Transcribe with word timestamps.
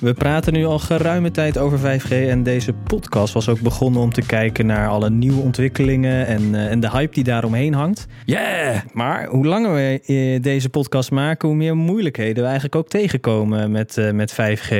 We 0.00 0.14
praten 0.14 0.52
nu 0.52 0.64
al 0.64 0.78
geruime 0.78 1.30
tijd 1.30 1.58
over 1.58 2.00
5G 2.00 2.10
en 2.10 2.42
deze 2.42 2.72
podcast 2.72 3.34
was 3.34 3.48
ook 3.48 3.60
begonnen 3.60 4.02
om 4.02 4.12
te 4.12 4.26
kijken 4.26 4.66
naar 4.66 4.88
alle 4.88 5.10
nieuwe 5.10 5.40
ontwikkelingen 5.40 6.26
en, 6.26 6.42
uh, 6.42 6.70
en 6.70 6.80
de 6.80 6.90
hype 6.90 7.14
die 7.14 7.24
daaromheen 7.24 7.74
hangt. 7.74 8.06
Yeah! 8.24 8.76
Maar 8.92 9.26
hoe 9.26 9.46
langer 9.46 9.74
we 9.74 10.00
uh, 10.06 10.42
deze 10.42 10.68
podcast 10.68 11.10
maken, 11.10 11.48
hoe 11.48 11.56
meer 11.56 11.76
moeilijkheden 11.76 12.36
we 12.36 12.44
eigenlijk 12.44 12.76
ook 12.76 12.88
tegenkomen 12.88 13.70
met, 13.70 13.96
uh, 13.96 14.10
met 14.10 14.32
5G. 14.32 14.74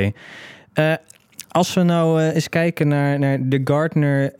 als 1.48 1.74
we 1.74 1.82
nou 1.82 2.22
eens 2.22 2.48
kijken 2.48 2.88
naar, 2.88 3.18
naar 3.18 3.38
de 3.48 3.60
Gartner 3.64 4.32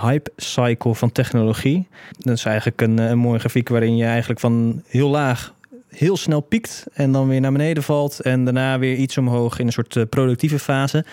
hype 0.00 0.30
cycle 0.36 0.94
van 0.94 1.12
technologie. 1.12 1.88
Dat 2.18 2.36
is 2.36 2.44
eigenlijk 2.44 2.80
een, 2.80 2.98
een 2.98 3.18
mooie 3.18 3.38
grafiek 3.38 3.68
waarin 3.68 3.96
je 3.96 4.04
eigenlijk 4.04 4.40
van 4.40 4.82
heel 4.86 5.08
laag 5.08 5.54
heel 5.94 6.16
snel 6.16 6.40
piekt 6.40 6.86
en 6.92 7.12
dan 7.12 7.28
weer 7.28 7.40
naar 7.40 7.52
beneden 7.52 7.82
valt 7.82 8.20
en 8.20 8.44
daarna 8.44 8.78
weer 8.78 8.96
iets 8.96 9.18
omhoog 9.18 9.58
in 9.58 9.66
een 9.66 9.72
soort 9.72 9.96
uh, 9.96 10.04
productieve 10.08 10.58
fase. 10.58 11.04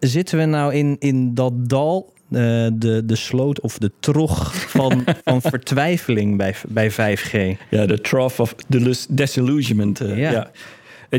Zitten 0.00 0.38
we 0.38 0.44
nou 0.44 0.74
in, 0.74 0.96
in 0.98 1.34
dat 1.34 1.68
dal, 1.68 2.12
uh, 2.28 2.38
de, 2.72 3.02
de 3.04 3.16
sloot 3.16 3.60
of 3.60 3.78
de 3.78 3.92
trog 4.00 4.54
van, 4.54 5.04
van 5.24 5.40
vertwijfeling 5.42 6.36
bij, 6.36 6.54
bij 6.68 6.90
5G? 6.90 7.58
Ja, 7.70 7.86
de 7.86 8.00
trough 8.00 8.40
of 8.40 8.54
disillusionment. 9.08 10.02
Uh, 10.02 10.18
ja. 10.18 10.30
ja. 10.30 10.50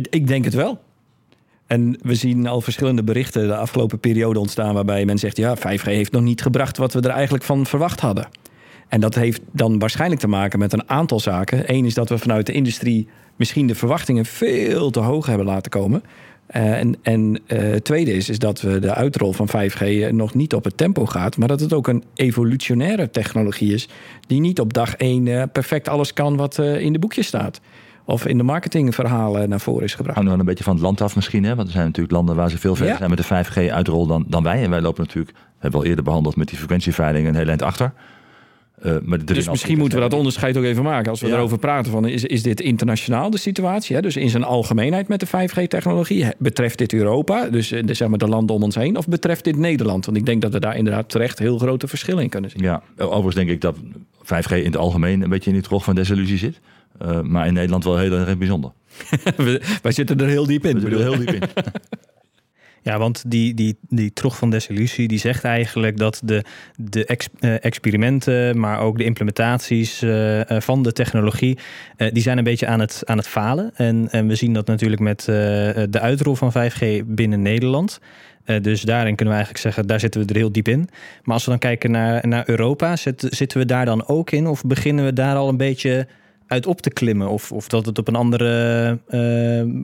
Ik 0.10 0.28
denk 0.28 0.46
het 0.46 0.54
wel. 0.54 0.80
En 1.68 1.98
we 2.02 2.16
zien 2.16 2.48
al 2.48 2.62
verschillende 2.62 3.04
berichten 3.04 3.48
de 3.48 3.56
afgelopen 3.56 4.00
periode 4.00 4.40
ontstaan 4.40 4.74
waarbij 4.74 5.06
men 5.06 5.18
zegt: 5.18 5.38
ja, 5.38 5.58
5G 5.58 5.84
heeft 5.84 6.12
nog 6.12 6.22
niet 6.22 6.42
gebracht 6.42 6.78
wat 6.78 6.94
we 6.94 7.02
er 7.02 7.10
eigenlijk 7.10 7.44
van 7.44 7.66
verwacht 7.66 8.00
hadden. 8.00 8.28
En 8.92 9.00
dat 9.00 9.16
heeft 9.16 9.42
dan 9.52 9.80
waarschijnlijk 9.80 10.22
te 10.22 10.28
maken 10.28 10.60
met 10.60 10.74
een 10.74 10.90
aantal 10.90 11.20
zaken. 11.20 11.64
Eén 11.74 11.86
is 11.86 11.94
dat 11.94 12.10
we 12.10 12.18
vanuit 12.18 12.46
de 12.46 12.52
industrie 12.52 13.08
misschien 13.36 13.68
de 13.68 13.76
verwachtingen 13.76 14.26
veel 14.26 14.90
te 14.90 15.00
hoog 15.00 15.26
hebben 15.26 15.46
laten 15.46 15.72
komen. 15.72 16.04
Uh, 16.56 16.80
en 16.80 16.96
en 17.02 17.40
uh, 17.48 17.76
tweede 17.76 18.14
is, 18.14 18.30
is 18.30 18.40
dat 18.40 18.62
we 18.62 18.80
de 18.80 18.94
uitrol 18.94 19.34
van 19.34 19.48
5G 19.48 20.10
nog 20.10 20.34
niet 20.34 20.54
op 20.54 20.64
het 20.64 20.78
tempo 20.78 21.06
gaat, 21.06 21.38
maar 21.38 21.48
dat 21.48 21.60
het 21.60 21.74
ook 21.74 21.88
een 21.88 22.04
evolutionaire 22.14 23.10
technologie 23.10 23.74
is, 23.74 23.90
die 24.28 24.40
niet 24.40 24.60
op 24.60 24.74
dag 24.74 24.96
één 24.96 25.26
uh, 25.26 25.44
perfect 25.52 25.88
alles 25.88 26.14
kan 26.14 26.36
wat 26.36 26.58
in 26.58 26.94
de 26.94 27.00
boekjes 27.00 27.28
staat. 27.28 27.62
Of 28.06 28.26
in 28.26 28.38
de 28.38 28.44
marketingverhalen 28.44 29.50
naar 29.50 29.60
voren 29.60 29.84
is 29.84 29.96
gebracht. 29.96 30.16
Hangt 30.16 30.32
wel 30.32 30.40
een 30.40 30.46
beetje 30.46 30.64
van 30.64 30.74
het 30.74 30.84
land 30.84 31.02
af 31.02 31.16
misschien. 31.16 31.44
Hè? 31.44 31.56
Want 31.56 31.68
er 31.68 31.74
zijn 31.74 31.86
natuurlijk 31.86 32.14
landen 32.14 32.36
waar 32.36 32.50
ze 32.50 32.58
veel 32.58 32.76
verder 32.76 32.94
ja. 32.94 32.98
zijn 32.98 33.10
met 33.10 33.28
de 33.28 33.46
5G-uitrol 33.46 34.08
dan, 34.08 34.26
dan 34.28 34.44
wij. 34.44 34.64
En 34.64 34.70
wij 34.70 34.82
lopen 34.82 35.04
natuurlijk, 35.04 35.38
hebben 35.58 35.80
we 35.80 35.86
al 35.86 35.90
eerder 35.90 36.04
behandeld 36.04 36.36
met 36.36 36.48
die 36.48 36.58
frequentieveiling, 36.58 37.28
een 37.28 37.36
heel 37.36 37.48
eind 37.48 37.62
achter. 37.62 37.94
Uh, 38.86 38.96
maar 39.04 39.26
dus 39.26 39.50
misschien 39.50 39.78
moeten 39.78 39.98
we 39.98 40.04
dat 40.04 40.18
onderscheid 40.18 40.58
ook 40.58 40.64
even 40.64 40.84
maken. 40.84 41.12
Als 41.12 41.22
we 41.22 41.28
ja. 41.28 41.34
erover 41.34 41.58
praten, 41.58 41.92
van, 41.92 42.08
is, 42.08 42.24
is 42.24 42.44
dit 42.44 42.62
internationaal 42.62 43.30
de 43.30 43.38
situatie? 43.38 43.96
Hè? 43.96 44.02
Dus 44.02 44.16
in 44.16 44.30
zijn 44.30 44.44
algemeenheid 44.44 45.08
met 45.08 45.20
de 45.20 45.28
5G-technologie. 45.28 46.26
Betreft 46.38 46.78
dit 46.78 46.94
Europa, 46.94 47.50
dus 47.50 47.68
de, 47.68 47.94
zeg 47.94 48.08
maar 48.08 48.18
de 48.18 48.28
landen 48.28 48.56
om 48.56 48.64
ons 48.64 48.76
heen? 48.76 48.98
Of 48.98 49.08
betreft 49.08 49.44
dit 49.44 49.58
Nederland? 49.58 50.06
Want 50.06 50.18
ik 50.18 50.26
denk 50.26 50.42
dat 50.42 50.52
we 50.52 50.60
daar 50.60 50.78
inderdaad 50.78 51.10
terecht 51.10 51.40
heel 51.40 51.58
grote 51.58 51.88
verschillen 51.88 52.24
in 52.24 52.30
kunnen 52.30 52.50
zien. 52.50 52.64
Ja, 52.64 52.84
overigens 52.98 53.36
denk 53.36 53.50
ik 53.50 53.62
dat 53.62 53.76
5G 54.24 54.52
in 54.52 54.66
het 54.66 54.78
algemeen 54.78 55.22
een 55.22 55.30
beetje 55.30 55.50
in 55.50 55.56
die 55.56 55.66
trog 55.66 55.84
van 55.84 55.96
desillusie 55.96 56.38
zit. 56.38 56.60
Uh, 57.02 57.22
maar 57.22 57.48
in 57.48 57.54
Nederland 57.54 57.84
wel 57.84 57.98
heel 57.98 58.12
erg 58.12 58.38
bijzonder. 58.38 58.72
Wij 59.82 59.92
zitten 59.92 60.20
er 60.20 60.28
heel 60.28 60.46
diep 60.46 60.66
in. 60.66 60.74
We 60.74 60.80
zitten 60.80 61.00
er 61.00 61.06
heel 61.06 61.26
diep 61.26 61.34
in. 61.34 61.42
Ja, 62.84 62.98
want 62.98 63.24
die, 63.28 63.54
die, 63.54 63.78
die 63.90 64.14
trog 64.14 64.38
van 64.38 64.50
desillusie 64.50 65.08
die 65.08 65.20
zegt 65.20 65.44
eigenlijk 65.44 65.98
dat 65.98 66.22
de, 66.24 66.44
de 66.76 67.06
ex, 67.06 67.28
uh, 67.40 67.66
experimenten, 67.66 68.60
maar 68.60 68.80
ook 68.80 68.98
de 68.98 69.04
implementaties 69.04 70.04
uh, 70.04 70.40
uh, 70.40 70.44
van 70.48 70.84
de 70.84 70.92
technologie, 70.92 71.58
die 71.98 72.22
zijn 72.22 72.38
een 72.38 72.44
beetje 72.44 72.68
aan 72.68 72.80
het, 72.80 73.02
aan 73.06 73.18
het 73.18 73.28
falen. 73.28 73.72
En, 73.76 74.08
en 74.12 74.28
we 74.28 74.36
zien 74.36 74.54
dat 74.54 74.68
natuurlijk 74.68 75.02
met 75.02 75.24
de 75.26 76.00
uitrol 76.00 76.36
van 76.36 76.52
5G 76.52 77.06
binnen 77.06 77.42
Nederland. 77.42 78.00
dus 78.62 78.82
daarin 78.82 79.16
kunnen 79.16 79.34
we 79.36 79.42
eigenlijk 79.42 79.58
zeggen, 79.58 79.88
daar 79.88 80.00
zitten 80.00 80.22
we 80.22 80.28
er 80.28 80.36
heel 80.36 80.52
diep 80.52 80.68
in. 80.68 80.90
Maar 81.24 81.34
als 81.34 81.44
we 81.44 81.50
dan 81.50 81.60
kijken 81.60 81.92
naar, 81.92 82.28
naar 82.28 82.50
Europa, 82.50 82.96
zit, 82.96 83.28
zitten 83.30 83.58
we 83.58 83.66
daar 83.66 83.86
dan 83.86 84.08
ook 84.08 84.32
in? 84.32 84.48
Of 84.48 84.64
beginnen 84.64 85.06
we 85.06 85.14
daar 85.14 85.36
al 85.36 85.50
een 85.50 85.58
beetje 85.58 86.08
uit 86.48 86.66
op 86.66 86.82
te 86.82 86.90
klimmen? 86.90 87.30
Of, 87.30 87.52
of 87.52 87.68
dat 87.68 87.86
het 87.86 88.00
op 88.00 88.08
een 88.08 88.16
andere 88.16 89.00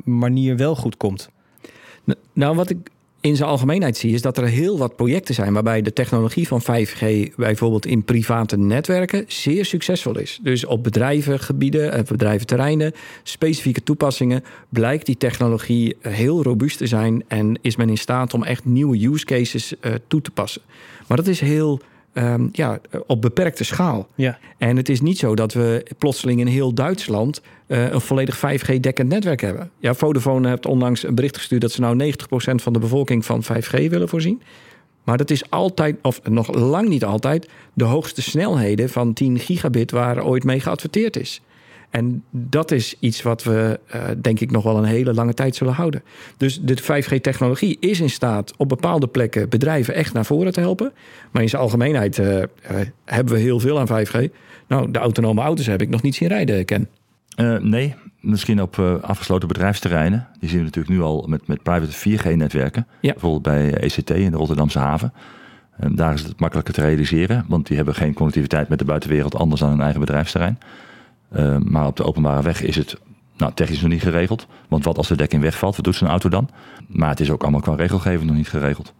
manier 0.03 0.57
wel 0.57 0.75
goed 0.75 0.97
komt? 0.97 1.29
Nou, 2.33 2.55
wat 2.55 2.69
ik 2.69 2.77
in 3.21 3.35
zijn 3.35 3.49
algemeenheid 3.49 3.97
zie, 3.97 4.13
is 4.13 4.21
dat 4.21 4.37
er 4.37 4.47
heel 4.47 4.77
wat 4.77 4.95
projecten 4.95 5.35
zijn 5.35 5.53
waarbij 5.53 5.81
de 5.81 5.93
technologie 5.93 6.47
van 6.47 6.61
5G 6.61 7.35
bijvoorbeeld 7.35 7.85
in 7.85 8.03
private 8.03 8.57
netwerken 8.57 9.25
zeer 9.27 9.65
succesvol 9.65 10.17
is. 10.17 10.39
Dus 10.41 10.65
op 10.65 10.83
bedrijvengebieden, 10.83 12.05
bedrijventerreinen, 12.07 12.93
specifieke 13.23 13.83
toepassingen, 13.83 14.43
blijkt 14.69 15.05
die 15.05 15.17
technologie 15.17 15.95
heel 16.01 16.43
robuust 16.43 16.77
te 16.77 16.87
zijn 16.87 17.23
en 17.27 17.59
is 17.61 17.75
men 17.75 17.89
in 17.89 17.97
staat 17.97 18.33
om 18.33 18.43
echt 18.43 18.65
nieuwe 18.65 19.07
use 19.07 19.25
cases 19.25 19.73
uh, 19.81 19.93
toe 20.07 20.21
te 20.21 20.31
passen. 20.31 20.61
Maar 21.07 21.17
dat 21.17 21.27
is 21.27 21.39
heel 21.39 21.79
um, 22.17 22.49
ja, 22.51 22.79
op 23.07 23.21
beperkte 23.21 23.63
schaal. 23.63 24.07
Ja. 24.15 24.37
En 24.57 24.77
het 24.77 24.89
is 24.89 25.01
niet 25.01 25.17
zo 25.17 25.35
dat 25.35 25.53
we 25.53 25.85
plotseling 25.97 26.39
in 26.39 26.47
heel 26.47 26.73
Duitsland 26.73 27.41
uh, 27.67 27.91
een 27.91 28.01
volledig 28.01 28.37
5G-dekkend 28.37 29.09
netwerk 29.09 29.41
hebben. 29.41 29.71
Ja, 29.79 29.93
Vodafone 29.93 30.49
heeft 30.49 30.65
onlangs 30.65 31.03
een 31.03 31.15
bericht 31.15 31.37
gestuurd 31.37 31.61
dat 31.61 31.71
ze 31.71 31.81
nou 31.81 32.13
90% 32.13 32.15
van 32.55 32.73
de 32.73 32.79
bevolking 32.79 33.25
van 33.25 33.43
5G 33.43 33.89
willen 33.89 34.09
voorzien. 34.09 34.41
Maar 35.03 35.17
dat 35.17 35.29
is 35.29 35.49
altijd, 35.49 35.95
of 36.01 36.21
nog 36.23 36.55
lang 36.55 36.89
niet 36.89 37.05
altijd, 37.05 37.49
de 37.73 37.83
hoogste 37.83 38.21
snelheden 38.21 38.89
van 38.89 39.13
10 39.13 39.39
gigabit 39.39 39.91
waar 39.91 40.25
ooit 40.25 40.43
mee 40.43 40.59
geadverteerd 40.59 41.17
is. 41.17 41.41
En 41.97 42.23
dat 42.31 42.71
is 42.71 42.95
iets 42.99 43.21
wat 43.21 43.43
we, 43.43 43.79
uh, 43.95 44.01
denk 44.21 44.39
ik, 44.39 44.51
nog 44.51 44.63
wel 44.63 44.77
een 44.77 44.83
hele 44.83 45.13
lange 45.13 45.33
tijd 45.33 45.55
zullen 45.55 45.73
houden. 45.73 46.03
Dus 46.37 46.61
de 46.61 46.77
5G-technologie 46.77 47.77
is 47.79 47.99
in 47.99 48.09
staat 48.09 48.53
op 48.57 48.69
bepaalde 48.69 49.07
plekken 49.07 49.49
bedrijven 49.49 49.93
echt 49.93 50.13
naar 50.13 50.25
voren 50.25 50.51
te 50.51 50.59
helpen. 50.59 50.91
Maar 51.31 51.41
in 51.41 51.49
zijn 51.49 51.61
algemeenheid 51.61 52.17
uh, 52.17 52.37
uh, 52.37 52.43
hebben 53.05 53.33
we 53.33 53.39
heel 53.39 53.59
veel 53.59 53.79
aan 53.79 54.05
5G. 54.05 54.31
Nou, 54.67 54.91
de 54.91 54.99
autonome 54.99 55.41
auto's 55.41 55.65
heb 55.65 55.81
ik 55.81 55.89
nog 55.89 56.01
niet 56.01 56.15
zien 56.15 56.27
rijden, 56.27 56.65
Ken. 56.65 56.87
nee, 57.61 57.95
misschien 58.19 58.61
op 58.61 58.79
afgesloten 59.01 59.47
bedrijfsterreinen. 59.47 60.27
Die 60.39 60.49
zien 60.49 60.59
we 60.59 60.65
natuurlijk 60.65 60.95
nu 60.95 61.01
al 61.01 61.25
met, 61.27 61.47
met 61.47 61.63
private 61.63 62.09
4G-netwerken. 62.09 62.87
Ja. 63.01 63.11
Bijvoorbeeld 63.11 63.43
bij 63.43 63.73
ECT 63.73 64.09
in 64.09 64.31
de 64.31 64.37
Rotterdamse 64.37 64.79
haven. 64.79 65.13
daar 65.91 66.13
is 66.13 66.23
het 66.23 66.39
makkelijker 66.39 66.73
te 66.73 66.81
realiseren, 66.81 67.45
want 67.47 67.67
die 67.67 67.75
hebben 67.75 67.95
geen 67.95 68.13
connectiviteit 68.13 68.69
met 68.69 68.79
de 68.79 68.85
buitenwereld 68.85 69.35
anders 69.35 69.61
dan 69.61 69.69
hun 69.69 69.81
eigen 69.81 69.99
bedrijfsterrein. 69.99 70.57
Uh, 71.35 71.57
maar 71.57 71.87
op 71.87 71.95
de 71.95 72.03
openbare 72.03 72.41
weg 72.41 72.61
is 72.61 72.75
het 72.75 72.97
nou, 73.37 73.53
technisch 73.53 73.81
nog 73.81 73.91
niet 73.91 74.01
geregeld. 74.01 74.47
Want 74.67 74.83
wat 74.83 74.97
als 74.97 75.07
de 75.07 75.15
dekking 75.15 75.41
wegvalt, 75.41 75.75
wat 75.75 75.85
doet 75.85 75.95
zo'n 75.95 76.07
auto 76.07 76.29
dan? 76.29 76.49
Maar 76.87 77.09
het 77.09 77.19
is 77.19 77.31
ook 77.31 77.41
allemaal 77.41 77.61
qua 77.61 77.75
regelgeving 77.75 78.25
nog 78.25 78.35
niet 78.35 78.49
geregeld. 78.49 78.93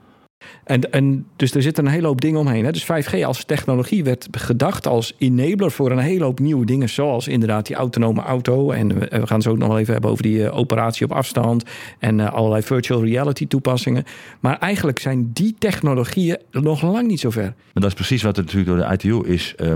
En, 0.63 0.91
en 0.91 1.25
dus 1.35 1.55
er 1.55 1.61
zitten 1.61 1.85
een 1.85 1.91
hele 1.91 2.07
hoop 2.07 2.21
dingen 2.21 2.39
omheen. 2.39 2.65
Hè? 2.65 2.71
Dus 2.71 2.83
5G 2.83 3.23
als 3.23 3.45
technologie 3.45 4.03
werd 4.03 4.27
gedacht 4.31 4.87
als 4.87 5.15
enabler 5.17 5.71
voor 5.71 5.91
een 5.91 5.97
hele 5.97 6.23
hoop 6.23 6.39
nieuwe 6.39 6.65
dingen. 6.65 6.89
Zoals 6.89 7.27
inderdaad 7.27 7.65
die 7.65 7.75
autonome 7.75 8.21
auto. 8.21 8.71
En 8.71 8.99
we, 8.99 9.07
we 9.19 9.27
gaan 9.27 9.41
zo 9.41 9.49
ook 9.49 9.57
nog 9.57 9.67
wel 9.67 9.79
even 9.79 9.93
hebben 9.93 10.11
over 10.11 10.23
die 10.23 10.37
uh, 10.37 10.57
operatie 10.57 11.05
op 11.05 11.11
afstand. 11.11 11.63
En 11.99 12.19
uh, 12.19 12.33
allerlei 12.33 12.61
virtual 12.61 13.03
reality 13.03 13.47
toepassingen. 13.47 14.03
Maar 14.39 14.57
eigenlijk 14.59 14.99
zijn 14.99 15.29
die 15.33 15.55
technologieën 15.59 16.37
nog 16.51 16.81
lang 16.81 17.07
niet 17.07 17.19
zo 17.19 17.29
ver. 17.29 17.43
Maar 17.43 17.83
dat 17.83 17.85
is 17.85 17.93
precies 17.93 18.23
wat 18.23 18.37
er 18.37 18.43
natuurlijk 18.43 18.69
door 18.69 18.87
de 18.87 18.93
ITU 18.93 19.27
is 19.27 19.53
uh, 19.57 19.73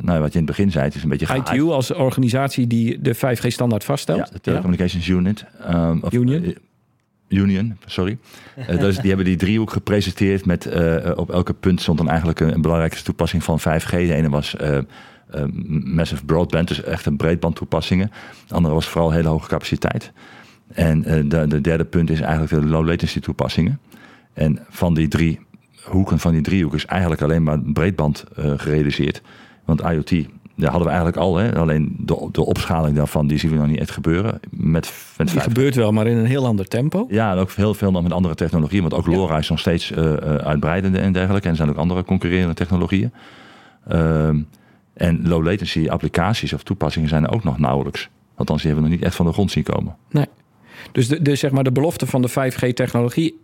nou, 0.00 0.20
wat 0.20 0.32
je 0.32 0.38
in 0.38 0.44
het 0.44 0.56
begin 0.56 0.70
zei, 0.70 0.84
het 0.84 0.94
is 0.94 1.02
een 1.02 1.08
beetje... 1.08 1.36
ITU 1.36 1.62
als 1.62 1.92
organisatie 1.92 2.66
die 2.66 3.00
de 3.00 3.16
5G-standaard 3.16 3.84
vaststelt. 3.84 4.18
Ja, 4.18 4.28
de 4.32 4.40
Telecommunications 4.40 5.06
ja. 5.06 5.14
Unit. 5.14 5.44
Um, 5.70 6.02
of, 6.02 6.12
Union. 6.12 6.44
Uh, 6.44 6.54
Union, 7.28 7.76
sorry. 7.86 8.18
uh, 8.56 8.78
dus 8.78 8.96
die 8.96 9.08
hebben 9.08 9.26
die 9.26 9.36
driehoek 9.36 9.70
gepresenteerd 9.70 10.46
met 10.46 10.66
uh, 10.66 11.10
op 11.14 11.30
elke 11.30 11.54
punt 11.54 11.80
stond 11.80 11.98
dan 11.98 12.08
eigenlijk 12.08 12.40
een, 12.40 12.54
een 12.54 12.62
belangrijke 12.62 13.02
toepassing 13.02 13.44
van 13.44 13.60
5G. 13.60 13.90
De 13.90 14.14
ene 14.14 14.28
was 14.28 14.56
massive 15.84 16.24
broadband, 16.24 16.68
dus 16.68 16.82
echt 16.82 17.06
een 17.06 17.16
breedband 17.16 17.56
toepassingen. 17.56 18.10
De 18.48 18.54
andere 18.54 18.74
was 18.74 18.88
vooral 18.88 19.10
hele 19.10 19.28
hoge 19.28 19.48
capaciteit. 19.48 20.12
En 20.72 21.02
de, 21.28 21.46
de 21.46 21.60
derde 21.60 21.84
punt 21.84 22.10
is 22.10 22.20
eigenlijk 22.20 22.52
de 22.52 22.68
low 22.68 22.86
latency 22.86 23.20
toepassingen. 23.20 23.80
En 24.32 24.58
van 24.68 24.94
die 24.94 25.08
drie 25.08 25.40
hoeken 25.84 26.18
van 26.18 26.32
die 26.32 26.42
driehoek 26.42 26.74
is 26.74 26.86
eigenlijk 26.86 27.22
alleen 27.22 27.42
maar 27.42 27.60
breedband 27.60 28.24
gerealiseerd. 28.36 29.22
Want 29.64 29.80
IoT, 29.80 30.10
daar 30.56 30.70
hadden 30.70 30.88
we 30.88 30.94
eigenlijk 30.94 31.16
al. 31.16 31.36
Hè? 31.36 31.56
Alleen 31.56 31.96
de, 31.98 32.28
de 32.32 32.44
opschaling 32.44 32.96
daarvan, 32.96 33.26
die 33.26 33.38
zien 33.38 33.50
we 33.50 33.56
nog 33.56 33.66
niet 33.66 33.78
echt 33.78 33.90
gebeuren. 33.90 34.40
Met, 34.50 34.92
met 35.16 35.28
die 35.30 35.40
gebeurt 35.40 35.74
wel, 35.74 35.92
maar 35.92 36.06
in 36.06 36.16
een 36.16 36.26
heel 36.26 36.46
ander 36.46 36.68
tempo. 36.68 37.06
Ja, 37.10 37.32
en 37.32 37.38
ook 37.38 37.52
heel 37.52 37.74
veel 37.74 37.90
nog 37.90 38.02
met 38.02 38.12
andere 38.12 38.34
technologieën. 38.34 38.82
Want 38.82 38.94
ook 38.94 39.06
LoRa 39.06 39.38
is 39.38 39.48
nog 39.48 39.58
steeds 39.58 39.90
uh, 39.90 40.14
uitbreidende 40.24 40.98
en 40.98 41.12
dergelijke. 41.12 41.44
En 41.44 41.50
er 41.50 41.56
zijn 41.56 41.70
ook 41.70 41.76
andere 41.76 42.04
concurrerende 42.04 42.54
technologieën. 42.54 43.12
Uh, 43.92 44.28
En 44.94 45.28
low 45.28 45.44
latency 45.44 45.88
applicaties 45.88 46.52
of 46.52 46.62
toepassingen 46.62 47.08
zijn 47.08 47.24
er 47.24 47.32
ook 47.32 47.44
nog 47.44 47.58
nauwelijks. 47.58 48.08
Althans, 48.34 48.62
die 48.62 48.70
hebben 48.70 48.84
we 48.84 48.90
nog 48.90 48.98
niet 48.98 49.08
echt 49.08 49.16
van 49.16 49.26
de 49.26 49.32
grond 49.32 49.50
zien 49.50 49.62
komen. 49.62 49.96
Nee. 50.10 50.26
Dus 50.92 51.08
de, 51.08 51.34
zeg 51.34 51.50
maar 51.50 51.64
de 51.64 51.72
belofte 51.72 52.06
van 52.06 52.22
de 52.22 52.30
5G-technologie 52.30 53.38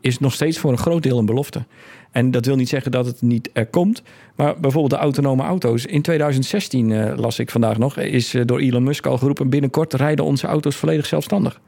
is 0.00 0.18
nog 0.18 0.32
steeds 0.32 0.58
voor 0.58 0.70
een 0.70 0.78
groot 0.78 1.02
deel 1.02 1.18
een 1.18 1.26
belofte. 1.26 1.64
En 2.10 2.30
dat 2.30 2.46
wil 2.46 2.56
niet 2.56 2.68
zeggen 2.68 2.90
dat 2.90 3.06
het 3.06 3.22
niet 3.22 3.50
er 3.52 3.66
komt. 3.66 4.02
Maar 4.34 4.60
bijvoorbeeld 4.60 4.92
de 4.92 4.98
autonome 4.98 5.42
auto's. 5.42 5.86
In 5.86 6.02
2016 6.02 6.90
uh, 6.90 7.12
las 7.16 7.38
ik 7.38 7.50
vandaag 7.50 7.78
nog, 7.78 7.96
is 7.96 8.34
uh, 8.34 8.42
door 8.44 8.58
Elon 8.58 8.82
Musk 8.82 9.06
al 9.06 9.18
geroepen: 9.18 9.48
binnenkort 9.48 9.94
rijden 9.94 10.24
onze 10.24 10.46
auto's 10.46 10.76
volledig 10.76 11.06
zelfstandig. 11.06 11.60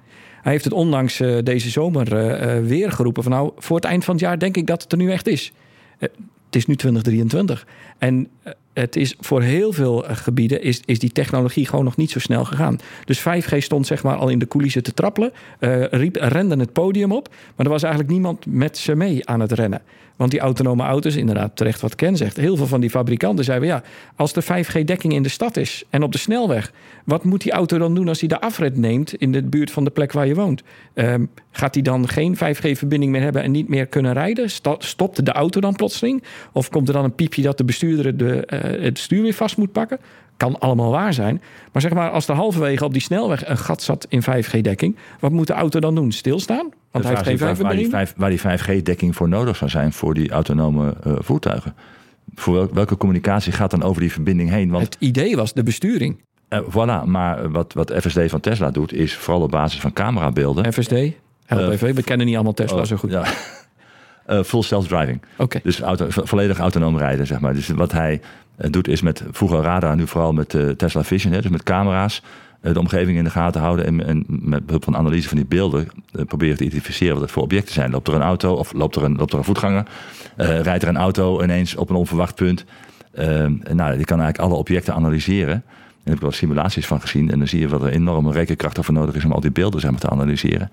Hij 0.43 0.53
heeft 0.53 0.65
het 0.65 0.73
onlangs 0.73 1.21
uh, 1.21 1.39
deze 1.43 1.71
zomer 1.71 2.05
weer 2.65 2.93
geroepen 2.93 3.23
van 3.23 3.33
nou, 3.33 3.53
voor 3.57 3.77
het 3.77 3.85
eind 3.85 4.05
van 4.05 4.15
het 4.15 4.23
jaar 4.23 4.39
denk 4.39 4.57
ik 4.57 4.67
dat 4.67 4.83
het 4.83 4.93
er 4.93 4.99
nu 4.99 5.11
echt 5.11 5.27
is. 5.27 5.53
het 5.99 6.11
is 6.51 6.67
nu 6.67 6.77
2023. 6.77 7.67
En 7.99 8.29
het 8.79 8.97
is 8.97 9.15
voor 9.21 9.43
heel 9.43 9.73
veel 9.73 10.05
gebieden 10.07 10.63
is, 10.63 10.81
is 10.85 10.99
die 10.99 11.13
technologie 11.13 11.67
gewoon 11.67 11.85
nog 11.85 11.97
niet 11.97 12.11
zo 12.11 12.19
snel 12.19 12.45
gegaan. 12.45 12.79
Dus 13.05 13.21
5G 13.21 13.57
stond 13.59 13.87
zeg 13.87 14.03
maar 14.03 14.17
al 14.17 14.29
in 14.29 14.39
de 14.39 14.49
coulissen 14.49 14.83
te 14.83 14.95
trappelen, 14.95 15.33
uh, 15.61 15.85
riep, 15.85 16.17
rende 16.21 16.57
het 16.57 16.73
podium 16.73 17.13
op, 17.13 17.29
maar 17.57 17.67
er 17.67 17.73
was 17.73 17.83
eigenlijk 17.83 18.13
niemand 18.13 18.47
met 18.47 18.79
ze 18.79 18.95
mee 18.95 19.29
aan 19.29 19.41
het 19.41 19.53
rennen. 19.53 19.83
Want 20.19 20.31
die 20.31 20.41
autonome 20.41 20.82
auto's, 20.82 21.17
inderdaad 21.17 21.56
terecht 21.56 21.81
wat 21.81 21.94
Ken 21.94 22.17
zegt, 22.17 22.37
heel 22.37 22.56
veel 22.56 22.67
van 22.67 22.81
die 22.81 22.91
fabrikanten 22.91 23.44
zeiden 23.44 23.69
ja, 23.69 23.82
als 24.17 24.32
de 24.32 24.43
5G-dekking 24.43 25.12
in 25.12 25.23
de 25.23 25.29
stad 25.29 25.56
is 25.56 25.85
en 25.91 26.03
op 26.03 26.12
de 26.12 26.19
snelweg, 26.19 26.73
wat 27.05 27.25
moet 27.25 27.43
die 27.43 27.53
auto 27.53 27.79
dan 27.79 27.94
doen 27.94 28.09
als 28.09 28.20
hij 28.20 28.29
de 28.29 28.41
afrit 28.41 28.76
neemt 28.76 29.15
in 29.15 29.32
de 29.32 29.43
buurt 29.43 29.70
van 29.70 29.85
de 29.85 29.91
plek 29.91 30.12
waar 30.12 30.26
je 30.26 30.35
woont? 30.35 30.62
Um, 30.94 31.31
gaat 31.50 31.75
hij 31.75 31.82
dan 31.82 32.09
geen 32.09 32.37
5G-verbinding 32.37 33.12
meer 33.12 33.23
hebben 33.23 33.43
en 33.43 33.50
niet 33.50 33.69
meer 33.69 33.87
kunnen 33.87 34.12
rijden? 34.12 34.50
Stopt 34.79 35.25
de 35.25 35.32
auto 35.32 35.61
dan 35.61 35.75
plotseling? 35.75 36.23
Of 36.53 36.69
komt 36.69 36.88
er 36.88 36.94
dan 36.94 37.05
een 37.05 37.14
piepje 37.14 37.43
dat 37.43 37.59
de 37.59 37.64
bestuurder 37.64 38.17
de, 38.17 38.49
uh, 38.53 38.82
het 38.85 38.99
stuur 38.99 39.23
weer 39.23 39.35
vast 39.35 39.56
moet 39.56 39.73
pakken? 39.73 39.99
Kan 40.38 40.58
allemaal 40.58 40.90
waar 40.90 41.12
zijn. 41.12 41.43
Maar 41.73 41.82
zeg 41.82 41.93
maar, 41.93 42.11
als 42.11 42.29
er 42.29 42.35
halverwege 42.35 42.85
op 42.85 42.93
die 42.93 43.02
snelweg 43.02 43.49
een 43.49 43.58
gat 43.58 43.82
zat 43.82 44.06
in 44.08 44.23
5G-dekking, 44.23 44.96
wat 45.20 45.31
moet 45.31 45.46
de 45.46 45.52
auto 45.52 45.81
dan 45.81 45.94
doen? 45.94 46.12
Stilstaan? 46.12 46.69
Want 46.90 47.05
hij 47.05 47.14
heeft 47.14 47.26
geen 47.26 47.38
5 47.38 47.58
waar, 47.58 47.76
die, 47.76 47.90
waar 48.17 48.31
die 48.31 48.40
5G-dekking 48.40 49.17
voor 49.17 49.29
nodig 49.29 49.56
zou 49.56 49.70
zijn 49.70 49.93
voor 49.93 50.14
die 50.14 50.31
autonome 50.31 50.94
uh, 51.06 51.12
voertuigen. 51.19 51.75
Voor 52.35 52.75
welke 52.75 52.96
communicatie 52.96 53.52
gaat 53.52 53.70
dan 53.70 53.82
over 53.82 54.00
die 54.00 54.12
verbinding 54.12 54.50
heen? 54.50 54.70
Want, 54.70 54.85
het 54.85 54.96
idee 54.99 55.37
was 55.37 55.52
de 55.52 55.62
besturing. 55.62 56.20
Uh, 56.49 56.61
voilà, 56.61 57.05
maar 57.05 57.50
wat, 57.50 57.73
wat 57.73 57.93
FSD 58.00 58.20
van 58.26 58.40
Tesla 58.40 58.70
doet, 58.70 58.93
is 58.93 59.14
vooral 59.17 59.43
op 59.43 59.50
basis 59.50 59.81
van 59.81 59.93
camerabeelden. 59.93 60.73
FSD? 60.73 60.94
Help 61.46 61.73
even, 61.73 61.94
we 61.94 62.02
kennen 62.02 62.26
niet 62.26 62.35
allemaal 62.35 62.55
Tesla 62.55 62.79
oh, 62.79 62.85
zo 62.85 62.96
goed. 62.96 63.11
Ja. 63.11 63.25
Uh, 64.26 64.43
full 64.50 64.62
self-driving. 64.62 65.23
Okay. 65.37 65.61
Dus 65.64 65.81
auto, 65.81 66.06
volledig 66.08 66.58
autonoom 66.58 66.99
rijden, 66.99 67.26
zeg 67.26 67.40
maar. 67.40 67.55
Dus 67.55 67.69
wat 67.69 67.93
hij 67.93 68.20
doet 68.71 68.89
is 68.89 69.03
met 69.03 69.23
vroeger 69.31 69.61
radar, 69.61 69.97
nu 69.97 70.07
vooral 70.07 70.33
met 70.33 70.55
uh, 70.55 70.71
Tesla 70.71 71.05
Vision, 71.05 71.33
hè, 71.33 71.41
dus 71.41 71.51
met 71.51 71.63
camera's, 71.63 72.23
de 72.61 72.79
omgeving 72.79 73.19
in 73.19 73.25
de 73.25 73.31
gaten 73.31 73.61
houden 73.61 74.05
en, 74.07 74.25
met 74.27 74.67
behulp 74.67 74.85
van 74.85 74.97
analyse 74.97 75.29
van 75.29 75.37
die 75.37 75.47
beelden 75.47 75.89
proberen 76.27 76.57
te 76.57 76.65
identificeren 76.65 77.13
wat 77.13 77.23
het 77.23 77.31
voor 77.31 77.43
objecten 77.43 77.75
zijn. 77.75 77.91
Loopt 77.91 78.09
er 78.09 78.15
een 78.15 78.23
auto 78.23 78.55
of 78.55 78.73
loopt 78.73 78.97
er 78.97 79.03
een, 79.03 79.17
loopt 79.17 79.33
er 79.33 79.39
een 79.39 79.45
voetganger? 79.45 79.87
rijdt 80.37 80.83
er 80.83 80.89
een 80.89 80.97
auto 80.97 81.43
ineens 81.43 81.77
op 81.77 81.91
een 81.91 81.97
onverwacht 81.97 82.35
punt? 82.35 82.65
nou, 83.73 83.97
die 83.97 84.05
kan 84.05 84.21
eigenlijk 84.21 84.39
alle 84.39 84.55
objecten 84.55 84.95
analyseren. 84.95 85.53
En 85.55 85.63
daar 86.05 86.05
heb 86.05 86.15
ik 86.15 86.21
wel 86.21 86.31
simulaties 86.31 86.87
van 86.87 87.01
gezien. 87.01 87.31
En 87.31 87.39
dan 87.39 87.49
zie 87.49 87.61
je 87.61 87.69
wat 87.69 87.83
er 87.83 87.91
enorme 87.91 88.33
rekenkracht 88.33 88.85
voor 88.85 88.95
nodig 88.95 89.15
is 89.15 89.25
om 89.25 89.33
al 89.33 89.41
die 89.41 89.51
beelden 89.51 89.99
te 89.99 90.11
analyseren. 90.11 90.71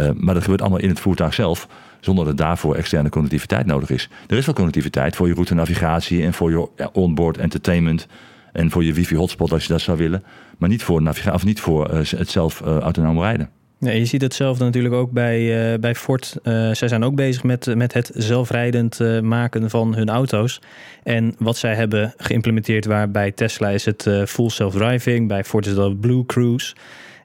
Uh, 0.00 0.10
maar 0.16 0.34
dat 0.34 0.42
gebeurt 0.42 0.60
allemaal 0.60 0.80
in 0.80 0.88
het 0.88 1.00
voertuig 1.00 1.34
zelf, 1.34 1.68
zonder 2.00 2.24
dat 2.24 2.36
daarvoor 2.36 2.74
externe 2.74 3.08
connectiviteit 3.08 3.66
nodig 3.66 3.90
is. 3.90 4.08
Er 4.26 4.36
is 4.36 4.46
wel 4.46 4.54
connectiviteit 4.54 5.16
voor 5.16 5.26
je 5.28 5.34
route 5.34 5.54
navigatie 5.54 6.22
en 6.22 6.32
voor 6.32 6.50
je 6.50 6.90
onboard 6.92 7.38
entertainment 7.38 8.06
en 8.52 8.70
voor 8.70 8.84
je 8.84 8.92
wifi 8.92 9.16
hotspot 9.16 9.52
als 9.52 9.62
je 9.62 9.72
dat 9.72 9.80
zou 9.80 9.98
willen, 9.98 10.24
maar 10.58 10.68
niet 10.68 10.82
voor, 10.82 11.02
navigatie, 11.02 11.34
of 11.34 11.44
niet 11.44 11.60
voor 11.60 11.92
uh, 11.92 12.00
het 12.04 12.30
zelf 12.30 12.60
uh, 12.60 12.78
autonoom 12.78 13.20
rijden. 13.20 13.50
Ja, 13.78 13.90
je 13.90 14.04
ziet 14.04 14.22
hetzelfde 14.22 14.64
natuurlijk 14.64 14.94
ook 14.94 15.10
bij, 15.10 15.72
uh, 15.72 15.78
bij 15.78 15.94
Ford. 15.94 16.36
Uh, 16.42 16.52
zij 16.72 16.88
zijn 16.88 17.04
ook 17.04 17.14
bezig 17.14 17.42
met, 17.42 17.74
met 17.76 17.92
het 17.92 18.10
zelfrijdend 18.14 19.22
maken 19.22 19.70
van 19.70 19.94
hun 19.94 20.08
auto's. 20.08 20.60
En 21.02 21.34
wat 21.38 21.56
zij 21.56 21.74
hebben 21.74 22.14
geïmplementeerd, 22.16 22.84
waar 22.84 23.10
bij 23.10 23.30
Tesla 23.32 23.68
is 23.68 23.84
het 23.84 24.08
full 24.26 24.48
self-driving, 24.48 25.28
bij 25.28 25.44
Ford 25.44 25.66
is 25.66 25.74
dat 25.74 26.00
Blue 26.00 26.26
Cruise. 26.26 26.74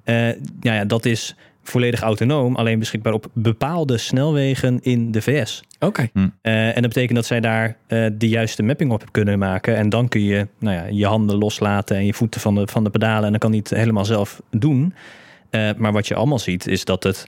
ja, 0.03 0.33
ja, 0.59 0.85
dat 0.85 1.05
is 1.05 1.35
volledig 1.69 2.01
autonoom, 2.01 2.55
alleen 2.55 2.79
beschikbaar 2.79 3.13
op 3.13 3.27
bepaalde 3.33 3.97
snelwegen 3.97 4.79
in 4.81 5.11
de 5.11 5.21
VS. 5.21 5.63
Oké. 5.75 5.85
Okay. 5.85 6.09
Hm. 6.13 6.19
Uh, 6.19 6.67
en 6.67 6.73
dat 6.73 6.93
betekent 6.93 7.15
dat 7.15 7.25
zij 7.25 7.39
daar 7.39 7.77
uh, 7.87 8.07
de 8.13 8.29
juiste 8.29 8.63
mapping 8.63 8.91
op 8.91 9.11
kunnen 9.11 9.39
maken. 9.39 9.75
En 9.75 9.89
dan 9.89 10.07
kun 10.07 10.23
je 10.23 10.47
nou 10.59 10.75
ja, 10.75 10.85
je 10.89 11.05
handen 11.05 11.37
loslaten 11.37 11.95
en 11.95 12.05
je 12.05 12.13
voeten 12.13 12.41
van 12.41 12.55
de, 12.55 12.67
van 12.67 12.83
de 12.83 12.89
pedalen. 12.89 13.23
En 13.23 13.29
dan 13.29 13.39
kan 13.39 13.49
hij 13.49 13.59
het 13.59 13.69
helemaal 13.69 14.05
zelf 14.05 14.41
doen. 14.51 14.93
Uh, 15.51 15.69
maar 15.77 15.91
wat 15.91 16.07
je 16.07 16.15
allemaal 16.15 16.39
ziet, 16.39 16.67
is 16.67 16.85
dat 16.85 17.03
het, 17.03 17.27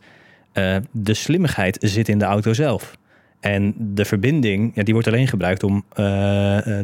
de 0.91 1.13
slimmigheid 1.13 1.77
zit 1.81 2.09
in 2.09 2.17
de 2.17 2.25
auto 2.25 2.53
zelf. 2.53 2.97
En 3.39 3.73
de 3.77 4.05
verbinding, 4.05 4.71
ja, 4.75 4.83
die 4.83 4.93
wordt 4.93 5.09
alleen 5.09 5.27
gebruikt 5.27 5.63
om 5.63 5.75
uh, 5.75 6.05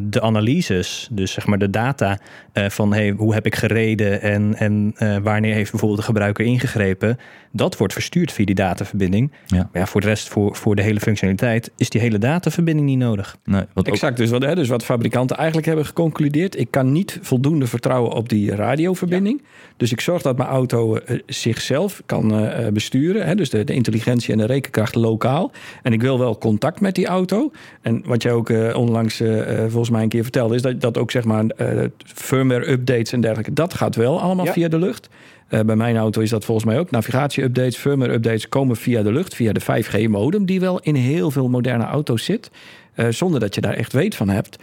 de 0.02 0.20
analyses, 0.20 1.08
dus 1.10 1.32
zeg 1.32 1.46
maar 1.46 1.58
de 1.58 1.70
data 1.70 2.18
uh, 2.52 2.68
van 2.68 2.92
hey, 2.92 3.10
hoe 3.10 3.34
heb 3.34 3.46
ik 3.46 3.54
gereden 3.54 4.22
en, 4.22 4.54
en 4.54 4.94
uh, 4.98 5.16
wanneer 5.16 5.54
heeft 5.54 5.70
bijvoorbeeld 5.70 6.00
de 6.00 6.06
gebruiker 6.06 6.44
ingegrepen, 6.44 7.18
dat 7.52 7.76
wordt 7.76 7.92
verstuurd 7.92 8.32
via 8.32 8.44
die 8.44 8.54
dataverbinding. 8.54 9.32
Ja. 9.46 9.56
Maar 9.56 9.82
ja, 9.82 9.86
voor 9.86 10.00
de 10.00 10.06
rest, 10.06 10.28
voor, 10.28 10.56
voor 10.56 10.76
de 10.76 10.82
hele 10.82 11.00
functionaliteit, 11.00 11.70
is 11.76 11.90
die 11.90 12.00
hele 12.00 12.18
dataverbinding 12.18 12.86
niet 12.86 12.98
nodig. 12.98 13.36
Nee, 13.44 13.62
wat 13.72 13.86
exact. 13.86 14.12
Ook... 14.12 14.18
Dus, 14.18 14.30
wat, 14.30 14.42
hè, 14.42 14.54
dus 14.54 14.68
wat 14.68 14.84
fabrikanten 14.84 15.36
eigenlijk 15.36 15.66
hebben 15.66 15.86
geconcludeerd, 15.86 16.58
ik 16.58 16.70
kan 16.70 16.92
niet 16.92 17.18
voldoende 17.22 17.66
vertrouwen 17.66 18.12
op 18.12 18.28
die 18.28 18.54
radioverbinding. 18.54 19.40
Ja. 19.42 19.48
Dus 19.76 19.92
ik 19.92 20.00
zorg 20.00 20.22
dat 20.22 20.36
mijn 20.36 20.48
auto 20.48 20.98
zichzelf 21.26 22.02
kan 22.06 22.50
besturen. 22.72 23.26
Hè, 23.26 23.34
dus 23.34 23.50
de, 23.50 23.64
de 23.64 23.74
intelligentie 23.74 24.32
en 24.32 24.38
de 24.38 24.46
rekenkracht 24.46 24.94
lokaal. 24.94 25.52
En 25.82 25.92
ik 25.92 26.00
wil 26.00 26.18
wel 26.18 26.36
contact 26.44 26.80
met 26.80 26.94
die 26.94 27.06
auto. 27.06 27.50
En 27.80 28.02
wat 28.06 28.22
jij 28.22 28.32
ook 28.32 28.48
uh, 28.48 28.76
onlangs 28.76 29.20
uh, 29.20 29.58
volgens 29.60 29.90
mij 29.90 30.02
een 30.02 30.08
keer 30.08 30.22
vertelde, 30.22 30.54
is 30.54 30.62
dat, 30.62 30.80
dat 30.80 30.98
ook 30.98 31.10
zeg 31.10 31.24
maar 31.24 31.44
firmware 32.14 32.70
updates 32.70 33.12
en 33.12 33.20
dergelijke, 33.20 33.52
dat 33.52 33.74
gaat 33.74 33.96
wel 33.96 34.20
allemaal 34.20 34.44
ja. 34.44 34.52
via 34.52 34.68
de 34.68 34.78
lucht. 34.78 35.08
bij 35.48 35.76
mijn 35.76 35.96
auto 35.96 36.20
is 36.20 36.30
dat 36.30 36.44
volgens 36.44 36.66
mij 36.66 36.78
ook. 36.78 36.90
Navigatie-updates, 36.90 37.76
firmware-updates 37.76 38.48
komen 38.48 38.76
via 38.76 39.02
de 39.02 39.12
lucht, 39.12 39.34
via 39.34 39.52
de 39.52 39.60
5G-modem, 39.60 40.46
die 40.46 40.60
wel 40.60 40.80
in 40.80 40.94
heel 40.94 41.30
veel 41.30 41.48
moderne 41.48 41.84
auto's 41.84 42.24
zit. 42.24 42.50
zonder 43.08 43.40
dat 43.40 43.54
je 43.54 43.60
daar 43.60 43.74
echt 43.74 43.92
weet 43.92 44.14
van 44.14 44.28
hebt. 44.28 44.58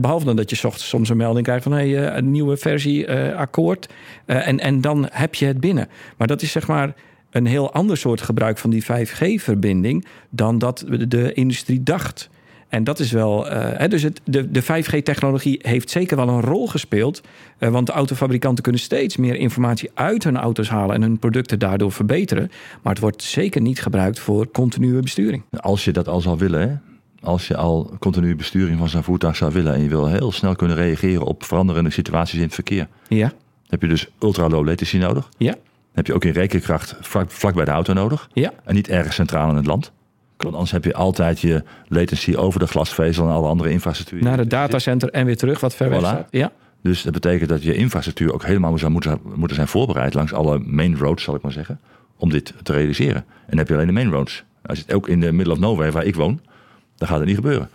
behalve 0.00 0.24
dan 0.24 0.36
dat 0.36 0.50
je 0.50 0.66
ochtends 0.66 0.88
soms 0.88 1.08
een 1.08 1.16
melding 1.16 1.46
krijgt 1.46 1.62
van 1.62 1.72
hey, 1.72 2.16
een 2.16 2.30
nieuwe 2.30 2.56
versie 2.56 3.12
akkoord. 3.36 3.88
en, 4.26 4.58
en 4.58 4.80
dan 4.80 5.08
heb 5.10 5.34
je 5.34 5.46
het 5.46 5.60
binnen. 5.60 5.88
Maar 6.16 6.26
dat 6.26 6.42
is 6.42 6.52
zeg 6.52 6.66
maar 6.66 6.94
een 7.32 7.46
heel 7.46 7.72
ander 7.72 7.96
soort 7.96 8.20
gebruik 8.20 8.58
van 8.58 8.70
die 8.70 8.84
5G-verbinding 8.84 10.06
dan 10.30 10.58
dat 10.58 10.84
de 11.08 11.32
industrie 11.32 11.82
dacht. 11.82 12.30
En 12.68 12.84
dat 12.84 12.98
is 12.98 13.12
wel. 13.12 13.46
Uh, 13.46 13.68
hè, 13.72 13.88
dus 13.88 14.02
het, 14.02 14.20
de, 14.24 14.50
de 14.50 14.62
5G-technologie 14.62 15.58
heeft 15.62 15.90
zeker 15.90 16.16
wel 16.16 16.28
een 16.28 16.40
rol 16.40 16.68
gespeeld. 16.68 17.20
Uh, 17.58 17.68
want 17.68 17.86
de 17.86 17.92
autofabrikanten 17.92 18.62
kunnen 18.62 18.80
steeds 18.80 19.16
meer 19.16 19.34
informatie 19.34 19.90
uit 19.94 20.24
hun 20.24 20.36
auto's 20.36 20.68
halen 20.68 20.94
en 20.94 21.02
hun 21.02 21.18
producten 21.18 21.58
daardoor 21.58 21.92
verbeteren. 21.92 22.50
Maar 22.82 22.92
het 22.92 23.02
wordt 23.02 23.22
zeker 23.22 23.60
niet 23.60 23.82
gebruikt 23.82 24.18
voor 24.18 24.50
continue 24.50 25.00
besturing. 25.00 25.42
Als 25.50 25.84
je 25.84 25.92
dat 25.92 26.08
al 26.08 26.20
zou 26.20 26.38
willen, 26.38 26.60
hè? 26.60 26.74
als 27.20 27.48
je 27.48 27.56
al 27.56 27.96
continue 27.98 28.36
besturing 28.36 28.78
van 28.78 28.88
zo'n 28.88 29.02
voertuig 29.02 29.36
zou 29.36 29.52
willen 29.52 29.74
en 29.74 29.82
je 29.82 29.88
wil 29.88 30.06
heel 30.06 30.32
snel 30.32 30.56
kunnen 30.56 30.76
reageren 30.76 31.26
op 31.26 31.44
veranderende 31.44 31.90
situaties 31.90 32.38
in 32.38 32.44
het 32.44 32.54
verkeer. 32.54 32.88
Ja. 33.08 33.32
Heb 33.68 33.82
je 33.82 33.88
dus 33.88 34.08
ultra 34.18 34.48
low 34.48 34.66
latency 34.66 34.96
nodig? 34.96 35.28
Ja 35.38 35.54
heb 35.92 36.06
je 36.06 36.14
ook 36.14 36.24
in 36.24 36.32
rekenkracht 36.32 36.96
vlak, 37.00 37.30
vlak 37.30 37.54
bij 37.54 37.64
de 37.64 37.70
auto 37.70 37.92
nodig. 37.92 38.28
Ja. 38.32 38.52
En 38.64 38.74
niet 38.74 38.88
ergens 38.88 39.14
centraal 39.14 39.50
in 39.50 39.56
het 39.56 39.66
land. 39.66 39.92
Want 40.36 40.54
anders 40.54 40.72
heb 40.72 40.84
je 40.84 40.94
altijd 40.94 41.40
je 41.40 41.62
latency 41.88 42.34
over 42.34 42.60
de 42.60 42.66
glasvezel 42.66 43.24
en 43.26 43.32
alle 43.32 43.48
andere 43.48 43.70
infrastructuur. 43.70 44.22
Naar 44.22 44.38
het 44.38 44.50
datacenter 44.50 45.10
en 45.10 45.26
weer 45.26 45.36
terug, 45.36 45.60
wat 45.60 45.74
ver 45.74 45.88
weg 45.88 45.98
Voilà. 45.98 46.02
staat. 46.02 46.28
Ja. 46.30 46.52
Dus 46.82 47.02
dat 47.02 47.12
betekent 47.12 47.48
dat 47.48 47.62
je 47.62 47.74
infrastructuur 47.74 48.32
ook 48.32 48.44
helemaal 48.44 48.78
zou 48.78 48.92
moeten, 48.92 49.20
moeten 49.34 49.56
zijn 49.56 49.68
voorbereid 49.68 50.14
langs 50.14 50.32
alle 50.32 50.58
main 50.58 50.96
roads, 50.96 51.22
zal 51.22 51.34
ik 51.34 51.42
maar 51.42 51.52
zeggen, 51.52 51.80
om 52.16 52.30
dit 52.30 52.54
te 52.62 52.72
realiseren. 52.72 53.16
En 53.16 53.46
dan 53.48 53.58
heb 53.58 53.68
je 53.68 53.74
alleen 53.74 53.86
de 53.86 53.92
main 53.92 54.10
roads. 54.10 54.44
Als 54.62 54.78
je 54.78 54.84
het 54.86 54.94
ook 54.94 55.08
in 55.08 55.20
de 55.20 55.32
middle 55.32 55.52
of 55.52 55.58
nowhere, 55.58 55.90
waar 55.92 56.04
ik 56.04 56.14
woon, 56.14 56.40
dan 56.96 57.08
gaat 57.08 57.18
het 57.18 57.26
niet 57.26 57.36
gebeuren. 57.36 57.68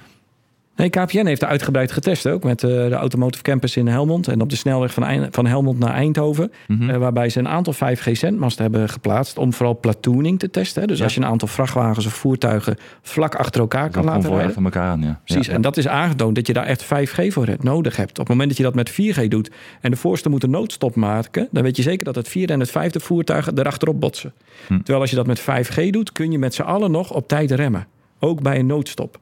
Nee, 0.77 0.89
KPN 0.89 1.25
heeft 1.25 1.41
er 1.41 1.48
uitgebreid 1.48 1.91
getest 1.91 2.27
ook 2.27 2.43
met 2.43 2.63
uh, 2.63 2.69
de 2.69 2.93
Automotive 2.93 3.43
Campus 3.43 3.77
in 3.77 3.88
Helmond 3.88 4.27
en 4.27 4.41
op 4.41 4.50
de 4.50 4.55
snelweg 4.55 4.93
van, 4.93 5.03
Eind 5.03 5.36
van 5.36 5.46
Helmond 5.46 5.79
naar 5.79 5.93
Eindhoven. 5.93 6.51
Mhm. 6.67 6.74
Mm 6.74 6.88
-hmm. 6.88 6.96
uh, 6.96 6.98
waarbij 6.98 7.29
ze 7.29 7.39
een 7.39 7.48
aantal 7.48 7.74
5G-zendmasten 7.74 8.63
hebben 8.63 8.89
geplaatst 8.89 9.38
om 9.38 9.53
vooral 9.53 9.79
platooning 9.79 10.39
te 10.39 10.50
testen. 10.50 10.88
Dus 10.88 10.98
Ja. 10.98 11.03
als 11.03 11.13
je 11.13 11.19
een 11.19 11.25
aantal 11.25 11.48
vrachtwagens 11.48 12.05
of 12.05 12.13
voertuigen 12.13 12.77
vlak 13.01 13.36
achter 13.36 13.62
elkaar 13.62 13.89
kan 13.89 14.03
laten 14.03 14.29
rijden. 14.29 14.53
van 14.53 14.63
elkaar 14.63 14.89
aan, 14.89 15.01
ja. 15.01 15.19
Precies, 15.24 15.48
Ja, 15.48 15.53
en 15.53 15.62
dat 15.62 15.77
is 15.77 15.88
aangetoond 15.88 16.36
dat 16.36 16.48
je 16.48 16.53
daar 16.53 16.65
echt 16.65 16.84
5G 16.84 17.27
voor 17.27 17.48
hebt, 17.48 17.63
nodig 17.63 17.96
hebt. 17.96 18.12
Op 18.12 18.17
het 18.17 18.27
moment 18.27 18.48
dat 18.48 18.57
je 18.57 18.63
dat 18.63 18.75
met 18.75 18.91
4G 18.91 19.27
doet 19.27 19.51
en 19.81 19.91
de 19.91 19.98
voorste 19.98 20.29
moet 20.29 20.43
een 20.43 20.50
noodstop 20.50 20.96
maken, 20.96 21.48
dan 21.51 21.63
weet 21.63 21.75
je 21.75 21.81
zeker 21.81 22.05
dat 22.05 22.15
het 22.15 22.27
vierde 22.27 22.53
en 22.53 22.60
het 22.60 22.72
vijfde 22.72 23.00
voertuig 23.00 23.50
erachterop 23.55 24.00
botsen. 24.00 24.34
Hm. 24.67 24.77
Terwijl 24.77 25.00
als 25.00 25.10
je 25.10 25.15
dat 25.15 25.27
met 25.27 25.39
5G 25.39 25.89
doet, 25.89 26.12
kun 26.12 26.31
je 26.31 26.39
met 26.39 26.53
z'n 26.53 26.62
allen 26.62 26.91
nog 26.91 27.13
op 27.13 27.27
tijd 27.27 27.51
remmen. 27.51 27.88
Ook 28.19 28.41
bij 28.41 28.60
een 28.60 28.65
noodstop. 28.65 29.19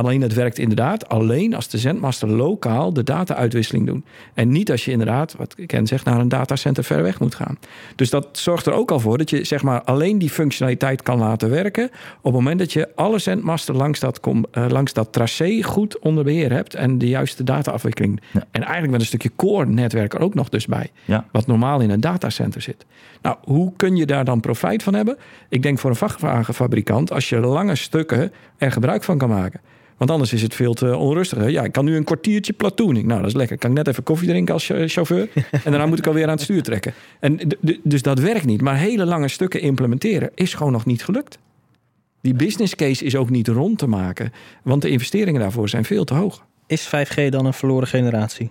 Alleen 0.00 0.20
het 0.20 0.34
werkt 0.34 0.58
inderdaad 0.58 1.08
alleen 1.08 1.54
als 1.54 1.68
de 1.68 1.78
zendmaster 1.78 2.28
lokaal 2.28 2.92
de 2.92 3.02
data-uitwisseling 3.02 3.86
doet. 3.86 4.04
En 4.34 4.48
niet 4.48 4.70
als 4.70 4.84
je 4.84 4.90
inderdaad, 4.90 5.34
wat 5.38 5.54
Ken 5.66 5.86
zegt, 5.86 6.04
naar 6.04 6.20
een 6.20 6.28
datacenter 6.28 6.84
ver 6.84 7.02
weg 7.02 7.20
moet 7.20 7.34
gaan. 7.34 7.58
Dus 7.96 8.10
dat 8.10 8.28
zorgt 8.32 8.66
er 8.66 8.72
ook 8.72 8.90
al 8.90 9.00
voor 9.00 9.18
dat 9.18 9.30
je 9.30 9.44
zeg 9.44 9.62
maar 9.62 9.82
alleen 9.82 10.18
die 10.18 10.30
functionaliteit 10.30 11.02
kan 11.02 11.18
laten 11.18 11.50
werken. 11.50 11.84
op 11.84 11.92
het 12.22 12.32
moment 12.32 12.58
dat 12.58 12.72
je 12.72 12.88
alle 12.94 13.18
zendmasten 13.18 13.76
langs 13.76 14.00
dat, 14.00 14.20
uh, 14.26 14.66
langs 14.68 14.92
dat 14.92 15.12
tracé 15.12 15.62
goed 15.62 15.98
onder 15.98 16.24
beheer 16.24 16.52
hebt. 16.52 16.74
en 16.74 16.98
de 16.98 17.08
juiste 17.08 17.44
dataafwikkeling. 17.44 18.20
Ja. 18.32 18.44
En 18.50 18.62
eigenlijk 18.62 18.92
met 18.92 19.00
een 19.00 19.06
stukje 19.06 19.30
core-netwerk 19.36 20.14
er 20.14 20.20
ook 20.20 20.34
nog 20.34 20.48
dus 20.48 20.66
bij. 20.66 20.90
Ja. 21.04 21.26
Wat 21.32 21.46
normaal 21.46 21.80
in 21.80 21.90
een 21.90 22.00
datacenter 22.00 22.62
zit. 22.62 22.86
Nou, 23.22 23.36
hoe 23.42 23.72
kun 23.76 23.96
je 23.96 24.06
daar 24.06 24.24
dan 24.24 24.40
profijt 24.40 24.82
van 24.82 24.94
hebben? 24.94 25.16
Ik 25.48 25.62
denk 25.62 25.78
voor 25.78 25.90
een 25.90 25.96
vrachtwagenfabrikant, 25.96 27.12
als 27.12 27.28
je 27.28 27.38
lange 27.40 27.76
stukken 27.76 28.32
er 28.56 28.72
gebruik 28.72 29.04
van 29.04 29.18
kan 29.18 29.28
maken. 29.28 29.60
Want 30.00 30.12
anders 30.12 30.32
is 30.32 30.42
het 30.42 30.54
veel 30.54 30.74
te 30.74 30.96
onrustig. 30.96 31.50
Ja, 31.50 31.64
ik 31.64 31.72
kan 31.72 31.84
nu 31.84 31.96
een 31.96 32.04
kwartiertje 32.04 32.52
platooning. 32.52 33.06
Nou, 33.06 33.20
dat 33.20 33.28
is 33.28 33.36
lekker. 33.36 33.58
Kan 33.58 33.70
ik 33.70 33.76
net 33.76 33.88
even 33.88 34.02
koffie 34.02 34.28
drinken 34.28 34.54
als 34.54 34.70
eh, 34.70 34.88
chauffeur. 34.88 35.28
En 35.64 35.70
daarna 35.70 35.86
moet 35.86 35.98
ik 35.98 36.06
alweer 36.06 36.24
aan 36.24 36.30
het 36.30 36.40
stuur 36.40 36.62
trekken. 36.62 36.94
En 37.20 37.38
dus 37.82 38.02
dat 38.02 38.18
werkt 38.18 38.44
niet. 38.44 38.60
Maar 38.60 38.76
hele 38.76 39.04
lange 39.04 39.28
stukken 39.28 39.60
implementeren 39.60 40.30
is 40.34 40.54
gewoon 40.54 40.72
nog 40.72 40.86
niet 40.86 41.04
gelukt. 41.04 41.38
Die 42.20 42.34
business 42.34 42.74
case 42.74 43.04
is 43.04 43.16
ook 43.16 43.30
niet 43.30 43.48
rond 43.48 43.78
te 43.78 43.86
maken. 43.86 44.32
Want 44.62 44.82
de 44.82 44.90
investeringen 44.90 45.40
daarvoor 45.40 45.68
zijn 45.68 45.84
veel 45.84 46.04
te 46.04 46.14
hoog. 46.14 46.44
Is 46.66 46.86
5G 46.86 47.28
dan 47.28 47.46
een 47.46 47.54
verloren 47.54 47.88
generatie? 47.88 48.50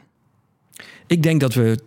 Ik 1.08 1.24
denk 1.24 1.40
dat 1.40 1.54
we 1.54 1.80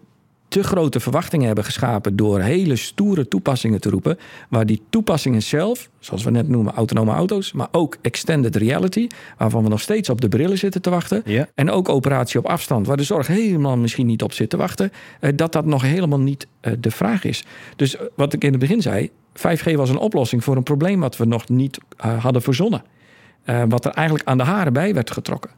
te 0.52 0.62
grote 0.62 1.00
verwachtingen 1.00 1.46
hebben 1.46 1.64
geschapen 1.64 2.16
door 2.16 2.40
hele 2.40 2.76
stoere 2.76 3.28
toepassingen 3.28 3.80
te 3.80 3.90
roepen. 3.90 4.18
Waar 4.48 4.66
die 4.66 4.82
toepassingen 4.90 5.42
zelf, 5.42 5.88
zoals 5.98 6.24
we 6.24 6.30
net 6.30 6.48
noemen, 6.48 6.74
autonome 6.74 7.12
auto's, 7.12 7.52
maar 7.52 7.68
ook 7.70 7.96
extended 8.00 8.56
reality, 8.56 9.06
waarvan 9.38 9.62
we 9.62 9.68
nog 9.68 9.80
steeds 9.80 10.08
op 10.08 10.20
de 10.20 10.28
brillen 10.28 10.58
zitten 10.58 10.82
te 10.82 10.90
wachten. 10.90 11.22
Ja. 11.24 11.48
En 11.54 11.70
ook 11.70 11.88
operatie 11.88 12.38
op 12.38 12.46
afstand, 12.46 12.86
waar 12.86 12.96
de 12.96 13.02
zorg 13.02 13.26
helemaal 13.26 13.76
misschien 13.76 14.06
niet 14.06 14.22
op 14.22 14.32
zit 14.32 14.50
te 14.50 14.56
wachten, 14.56 14.92
eh, 15.20 15.30
dat 15.34 15.52
dat 15.52 15.64
nog 15.64 15.82
helemaal 15.82 16.20
niet 16.20 16.46
eh, 16.60 16.72
de 16.78 16.90
vraag 16.90 17.24
is. 17.24 17.44
Dus 17.76 17.96
eh, 17.96 18.02
wat 18.14 18.32
ik 18.32 18.44
in 18.44 18.50
het 18.50 18.60
begin 18.60 18.82
zei, 18.82 19.10
5G 19.34 19.74
was 19.74 19.90
een 19.90 19.98
oplossing 19.98 20.44
voor 20.44 20.56
een 20.56 20.62
probleem 20.62 21.00
wat 21.00 21.16
we 21.16 21.24
nog 21.24 21.48
niet 21.48 21.78
hadden 21.96 22.42
verzonnen. 22.42 22.82
Wat 23.68 23.84
er 23.84 23.90
eigenlijk 23.90 24.28
aan 24.28 24.38
de 24.38 24.44
haren 24.44 24.72
bij 24.72 24.94
werd 24.94 25.10
getrokken. 25.10 25.50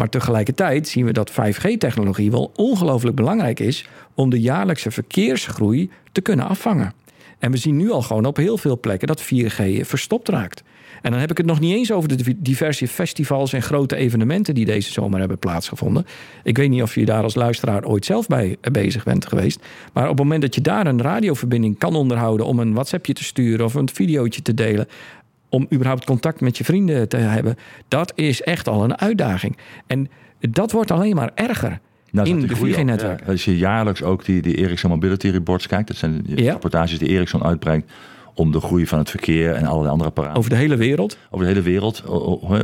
Maar 0.00 0.08
tegelijkertijd 0.08 0.88
zien 0.88 1.04
we 1.04 1.12
dat 1.12 1.30
5G-technologie 1.30 2.30
wel 2.30 2.52
ongelooflijk 2.56 3.16
belangrijk 3.16 3.60
is 3.60 3.88
om 4.14 4.30
de 4.30 4.40
jaarlijkse 4.40 4.90
verkeersgroei 4.90 5.90
te 6.12 6.20
kunnen 6.20 6.48
afvangen. 6.48 6.92
En 7.38 7.50
we 7.50 7.56
zien 7.56 7.76
nu 7.76 7.90
al 7.90 8.02
gewoon 8.02 8.24
op 8.24 8.36
heel 8.36 8.58
veel 8.58 8.80
plekken 8.80 9.08
dat 9.08 9.22
4G 9.22 9.80
verstopt 9.80 10.28
raakt. 10.28 10.62
En 11.02 11.10
dan 11.10 11.20
heb 11.20 11.30
ik 11.30 11.36
het 11.36 11.46
nog 11.46 11.60
niet 11.60 11.74
eens 11.74 11.92
over 11.92 12.16
de 12.16 12.36
diverse 12.38 12.88
festivals 12.88 13.52
en 13.52 13.62
grote 13.62 13.96
evenementen 13.96 14.54
die 14.54 14.64
deze 14.64 14.92
zomer 14.92 15.18
hebben 15.18 15.38
plaatsgevonden. 15.38 16.06
Ik 16.42 16.56
weet 16.56 16.70
niet 16.70 16.82
of 16.82 16.94
je 16.94 17.04
daar 17.04 17.22
als 17.22 17.34
luisteraar 17.34 17.84
ooit 17.84 18.04
zelf 18.04 18.26
bij 18.26 18.56
bezig 18.72 19.04
bent 19.04 19.26
geweest. 19.26 19.66
Maar 19.92 20.04
op 20.04 20.10
het 20.10 20.18
moment 20.18 20.42
dat 20.42 20.54
je 20.54 20.60
daar 20.60 20.86
een 20.86 21.02
radioverbinding 21.02 21.78
kan 21.78 21.94
onderhouden 21.94 22.46
om 22.46 22.58
een 22.58 22.72
WhatsAppje 22.72 23.12
te 23.12 23.24
sturen 23.24 23.64
of 23.64 23.74
een 23.74 23.88
videootje 23.92 24.42
te 24.42 24.54
delen, 24.54 24.88
om 25.50 25.66
überhaupt 25.72 26.04
contact 26.04 26.40
met 26.40 26.58
je 26.58 26.64
vrienden 26.64 27.08
te 27.08 27.16
hebben, 27.16 27.56
dat 27.88 28.12
is 28.14 28.42
echt 28.42 28.68
al 28.68 28.84
een 28.84 28.98
uitdaging. 28.98 29.56
En 29.86 30.08
dat 30.50 30.72
wordt 30.72 30.90
alleen 30.90 31.14
maar 31.14 31.30
erger. 31.34 31.78
Nou, 32.10 32.28
in 32.28 32.40
de 32.40 32.54
groei 32.54 32.74
al. 32.74 32.78
4G-netwerken. 32.80 33.26
Ja, 33.26 33.32
als 33.32 33.44
je 33.44 33.56
jaarlijks 33.58 34.02
ook 34.02 34.24
die, 34.24 34.42
die 34.42 34.56
Ericsson 34.56 34.90
Mobility 34.90 35.28
Reports 35.28 35.66
kijkt, 35.66 35.88
dat 35.88 35.96
zijn 35.96 36.22
de 36.26 36.42
Ja. 36.42 36.50
rapportages 36.52 36.98
die 36.98 37.08
Ericsson 37.08 37.42
uitbrengt 37.44 37.90
om 38.34 38.52
de 38.52 38.60
groei 38.60 38.86
van 38.86 38.98
het 38.98 39.10
verkeer 39.10 39.54
en 39.54 39.64
allerlei 39.64 39.90
andere 39.90 40.08
apparaten 40.08 40.36
Over 40.38 40.50
de 40.50 40.56
hele 40.56 40.76
wereld. 40.76 41.18
over 41.30 41.46
de 41.46 41.52
hele 41.52 41.64
wereld, 41.64 42.02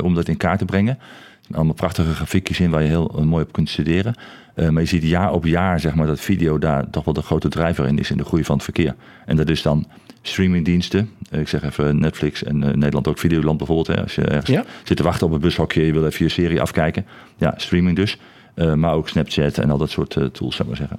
om 0.03 0.15
dat 0.15 0.29
in 0.29 0.37
kaart 0.37 0.59
te 0.59 0.65
brengen. 0.65 0.95
Er 0.99 1.43
zijn 1.43 1.57
allemaal 1.57 1.75
prachtige 1.75 2.15
grafiekjes 2.15 2.61
in 2.61 2.71
waar 2.71 2.83
je 2.83 2.89
heel 2.89 3.15
eh, 3.19 3.25
mooi 3.25 3.45
op 3.45 3.53
kunt 3.53 3.69
studeren. 3.69 4.15
Eh, 4.55 4.69
maar 4.69 4.83
je 4.83 4.89
ziet 4.89 5.03
jaar 5.03 5.33
op 5.33 5.45
jaar 5.45 5.81
zeg 5.81 5.95
maar, 5.95 6.07
dat 6.07 6.21
video 6.21 6.59
daar 6.59 6.91
toch 6.91 7.05
wel 7.05 7.15
de 7.15 7.23
grote 7.23 7.49
drijver 7.49 7.87
in 7.87 7.99
is 7.99 8.11
in 8.11 8.17
de 8.17 8.25
groei 8.25 8.45
van 8.45 8.55
het 8.55 8.65
verkeer. 8.65 8.95
En 9.27 9.37
dat 9.37 9.49
is 9.49 9.63
dan 9.63 9.87
streamingdiensten. 10.29 11.11
Eh, 11.31 11.41
ik 11.41 11.49
zeg 11.49 11.63
even 11.63 11.99
Netflix 11.99 12.43
en 12.45 12.63
eh, 12.63 12.73
Nederland 12.75 13.09
ook 13.09 13.19
Videoland 13.19 13.59
bijvoorbeeld. 13.59 13.97
Hè. 13.97 14.03
Als 14.03 14.15
je 14.15 14.23
ergens 14.23 14.51
Ja. 14.51 14.65
zit 14.85 14.97
te 14.97 15.03
wachten 15.03 15.27
op 15.27 15.33
een 15.33 15.41
bushokje, 15.41 15.87
je 15.87 15.93
wil 15.93 16.07
even 16.07 16.25
je 16.25 16.31
serie 16.31 16.61
afkijken. 16.61 17.07
Ja, 17.37 17.55
streaming 17.57 17.97
dus. 17.97 18.19
Eh, 18.55 18.75
maar 18.75 18.93
ook 18.95 19.09
Snapchat 19.09 19.59
en 19.59 19.71
al 19.71 19.79
dat 19.79 19.91
soort 19.91 20.11
tools, 20.11 20.57
zou 20.57 20.59
ik 20.59 20.67
maar 20.67 20.77
zeggen. 20.77 20.99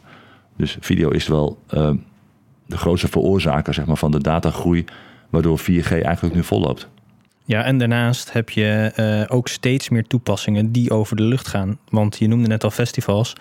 Dus 0.58 0.78
video 0.80 1.10
is 1.10 1.28
wel 1.28 1.58
eh, 1.70 1.92
de 2.66 2.78
grootste 2.78 3.08
veroorzaker 3.08 3.74
zeg 3.74 3.86
maar, 3.86 3.98
van 3.98 4.12
de 4.12 4.22
datagroei, 4.22 4.86
waardoor 5.30 5.60
4G 5.60 5.92
eigenlijk 5.92 6.36
nu 6.36 6.44
volloopt. 6.44 6.88
Ja, 7.46 7.64
en 7.64 7.78
daarnaast 7.78 8.34
heb 8.34 8.50
je 8.50 9.26
ook 9.30 9.48
steeds 9.48 9.90
meer 9.90 10.08
toepassingen 10.08 10.72
die 10.72 10.92
over 10.92 11.16
de 11.16 11.24
lucht 11.24 11.48
gaan. 11.48 11.78
Want 11.90 12.18
je 12.20 12.28
noemde 12.28 12.48
net 12.48 12.64
al 12.64 12.72
festivals. 12.72 13.36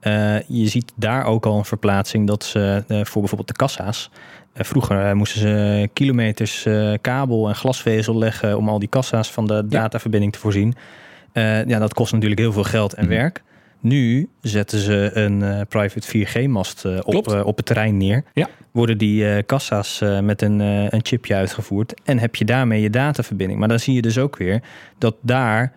Eh, 0.00 0.40
je 0.46 0.68
ziet 0.68 0.92
daar 0.96 1.24
ook 1.24 1.46
al 1.46 1.58
een 1.58 1.64
verplaatsing 1.64 2.26
dat 2.26 2.44
ze 2.44 2.84
eh, 2.88 3.04
voor 3.04 3.20
bijvoorbeeld 3.20 3.48
de 3.48 3.54
kassa's. 3.54 4.10
eh, 4.52 4.64
vroeger 4.64 5.16
moesten 5.16 5.40
ze 5.40 5.88
kilometers 5.92 6.66
kabel 7.00 7.48
en 7.48 7.54
glasvezel 7.54 8.18
leggen 8.18 8.56
om 8.56 8.68
al 8.68 8.78
die 8.78 8.88
kassa's 8.88 9.30
van 9.30 9.46
de 9.46 9.66
dataverbinding 9.66 10.32
te 10.32 10.38
voorzien. 10.38 10.74
Ja, 11.66 11.78
dat 11.78 11.94
kost 11.94 12.12
natuurlijk 12.12 12.40
heel 12.40 12.52
veel 12.52 12.64
geld 12.64 12.92
en 12.94 13.04
Mhm. 13.04 13.14
werk. 13.14 13.42
Nu 13.80 14.28
zetten 14.40 14.78
ze 14.78 15.10
een 15.14 15.66
private 15.68 16.06
4G-mast 16.08 16.84
op, 17.04 17.42
op 17.44 17.56
het 17.56 17.66
terrein 17.66 17.96
neer. 17.96 18.24
Ja. 18.34 18.48
Worden 18.70 18.98
die 18.98 19.42
kassa's 19.42 20.02
met 20.22 20.42
een, 20.42 20.60
een 20.60 21.00
chipje 21.02 21.34
uitgevoerd. 21.34 21.94
En 22.04 22.18
heb 22.18 22.34
je 22.36 22.44
daarmee 22.44 22.80
je 22.80 22.90
dataverbinding. 22.90 23.58
Maar 23.58 23.68
dan 23.68 23.78
zie 23.80 23.94
je 23.94 24.02
dus 24.02 24.18
ook 24.18 24.36
weer 24.36 24.62
dat 24.98 25.14
daar 25.20 25.72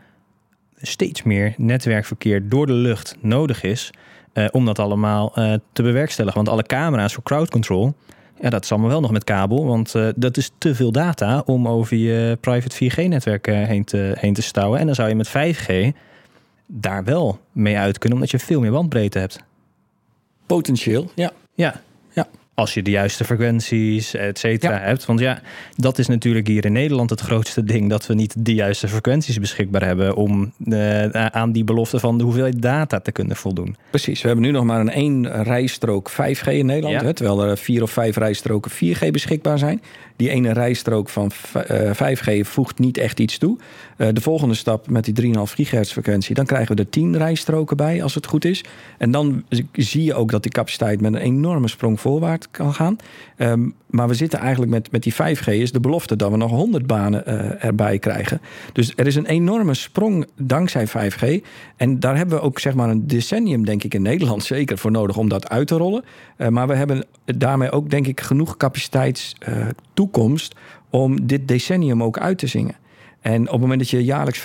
steeds 0.81 1.23
meer 1.23 1.53
netwerkverkeer 1.57 2.49
door 2.49 2.65
de 2.67 2.73
lucht 2.73 3.15
nodig 3.19 3.63
is. 3.63 3.91
Eh, 4.33 4.45
om 4.51 4.65
dat 4.65 4.79
allemaal 4.79 5.31
eh, 5.35 5.53
te 5.73 5.83
bewerkstelligen. 5.83 6.38
Want 6.38 6.50
alle 6.50 6.63
camera's 6.63 7.13
voor 7.13 7.23
crowd 7.23 7.50
control. 7.50 7.93
Ja, 8.41 8.50
dat 8.50 8.63
is 8.63 8.71
allemaal 8.71 8.89
wel 8.89 9.01
nog 9.01 9.11
met 9.11 9.23
kabel. 9.23 9.65
Want 9.65 9.95
eh, 9.95 10.07
dat 10.15 10.38
is 10.38 10.51
te 10.57 10.75
veel 10.75 10.91
data 10.91 11.43
om 11.45 11.67
over 11.67 11.97
je 11.97 12.38
private 12.41 12.75
4G-netwerk 12.75 13.47
eh, 13.47 13.63
heen, 13.63 13.83
te, 13.83 14.13
heen 14.17 14.33
te 14.33 14.41
stouwen. 14.41 14.79
En 14.79 14.85
dan 14.85 14.95
zou 14.95 15.09
je 15.09 15.15
met 15.15 15.29
5G 15.29 15.97
daar 16.65 17.03
wel 17.03 17.39
mee 17.51 17.77
uit 17.77 17.97
kunnen, 17.97 18.17
omdat 18.17 18.31
je 18.31 18.45
veel 18.45 18.59
meer 18.59 18.71
bandbreedte 18.71 19.19
hebt. 19.19 19.43
Potentieel, 20.45 21.11
ja. 21.15 21.31
Ja. 21.53 21.81
Als 22.62 22.74
je 22.74 22.82
de 22.82 22.91
juiste 22.91 23.24
frequenties, 23.24 24.13
et 24.13 24.39
cetera, 24.39 24.74
Ja. 24.74 24.80
hebt. 24.80 25.06
Want 25.06 25.20
ja, 25.20 25.41
dat 25.75 25.98
is 25.98 26.08
natuurlijk 26.08 26.48
hier 26.48 26.65
in 26.65 26.72
Nederland 26.72 27.10
het 27.10 27.22
grootste 27.22 27.63
ding. 27.63 27.89
Dat 27.89 28.08
we 28.08 28.13
niet 28.13 28.46
de 28.46 28.53
juiste 28.53 28.88
frequenties 28.88 29.39
beschikbaar 29.39 29.86
hebben 29.86 30.15
om 30.15 30.51
eh, 30.70 31.06
aan 31.25 31.51
die 31.51 31.63
belofte 31.63 32.00
van 32.00 32.18
de 32.18 32.24
hoeveelheid 32.24 32.62
data 32.62 33.00
te 33.00 33.12
kunnen 33.12 33.36
voldoen. 33.36 33.75
Precies. 33.89 34.22
We 34.22 34.27
hebben 34.27 34.46
nu 34.46 34.51
nog 34.51 34.63
maar 34.63 34.80
een 34.80 34.91
één 34.91 35.44
rijstrook 35.44 36.12
5G 36.12 36.48
in 36.48 36.65
Nederland. 36.65 37.01
Ja. 37.01 37.08
Hè, 37.08 37.13
terwijl 37.13 37.44
er 37.44 37.58
vier 37.58 37.82
of 37.84 37.91
vijf 37.91 38.15
rijstroken 38.18 38.72
4G 38.72 39.12
beschikbaar 39.12 39.58
zijn. 39.58 39.82
Die 40.21 40.29
ene 40.29 40.53
rijstrook 40.53 41.09
van 41.09 41.31
v- 41.31 41.55
eh, 41.55 41.93
5G 41.93 42.47
voegt 42.47 42.79
niet 42.79 42.97
echt 42.97 43.19
iets 43.19 43.37
toe. 43.37 43.57
Eh, 43.97 44.07
de 44.13 44.21
volgende 44.21 44.53
stap 44.53 44.89
met 44.89 45.05
die 45.05 45.13
3,5 45.13 45.53
gigahertz 45.53 45.91
frequentie... 45.91 46.35
dan 46.35 46.45
krijgen 46.45 46.75
we 46.75 46.81
er 46.81 46.89
10 46.89 47.17
rijstroken 47.17 47.77
bij, 47.77 48.03
als 48.03 48.15
het 48.15 48.25
goed 48.25 48.45
is. 48.45 48.63
En 48.97 49.11
dan 49.11 49.43
zie 49.71 50.03
je 50.03 50.13
ook 50.13 50.31
dat 50.31 50.43
die 50.43 50.51
capaciteit 50.51 51.01
met 51.01 51.13
een 51.13 51.19
enorme 51.19 51.67
sprong 51.67 51.99
voorwaarts 51.99 52.47
kan 52.51 52.73
gaan. 52.73 52.95
Ehm, 53.37 53.69
maar 53.87 54.07
we 54.07 54.13
zitten 54.13 54.39
eigenlijk 54.39 54.71
met, 54.71 54.91
met 54.91 55.03
die 55.03 55.13
5G... 55.13 55.47
is 55.47 55.71
de 55.71 55.79
belofte 55.79 56.15
dat 56.15 56.31
we 56.31 56.37
nog 56.37 56.51
100 56.51 56.87
banen 56.87 57.25
eh, 57.25 57.63
erbij 57.63 57.99
krijgen. 57.99 58.41
Dus 58.73 58.93
er 58.95 59.07
is 59.07 59.15
een 59.15 59.25
enorme 59.25 59.73
sprong 59.73 60.27
dankzij 60.37 60.87
5G. 60.87 61.45
En 61.75 61.99
daar 61.99 62.17
hebben 62.17 62.37
we 62.37 62.43
ook 62.43 62.59
zeg 62.59 62.73
maar 62.73 62.89
een 62.89 63.07
decennium, 63.07 63.65
denk 63.65 63.83
ik, 63.83 63.93
in 63.93 64.01
Nederland 64.01 64.43
zeker 64.43 64.77
voor 64.77 64.91
nodig 64.91 65.17
om 65.17 65.29
dat 65.29 65.49
uit 65.49 65.67
te 65.67 65.75
rollen. 65.75 66.03
Maar 66.49 66.67
we 66.67 66.75
hebben 66.75 67.05
daarmee 67.25 67.71
ook, 67.71 67.89
denk 67.89 68.07
ik, 68.07 68.21
genoeg 68.21 68.57
om 70.89 71.27
dit 71.27 71.48
decennium 71.48 72.03
ook 72.03 72.18
uit 72.20 72.38
te 72.38 72.48
zingen. 72.48 72.75
En 73.22 73.41
op 73.41 73.51
het 73.51 73.62
moment 73.62 73.80
dat 73.80 73.89
je 73.89 74.03
jaarlijks 74.03 74.39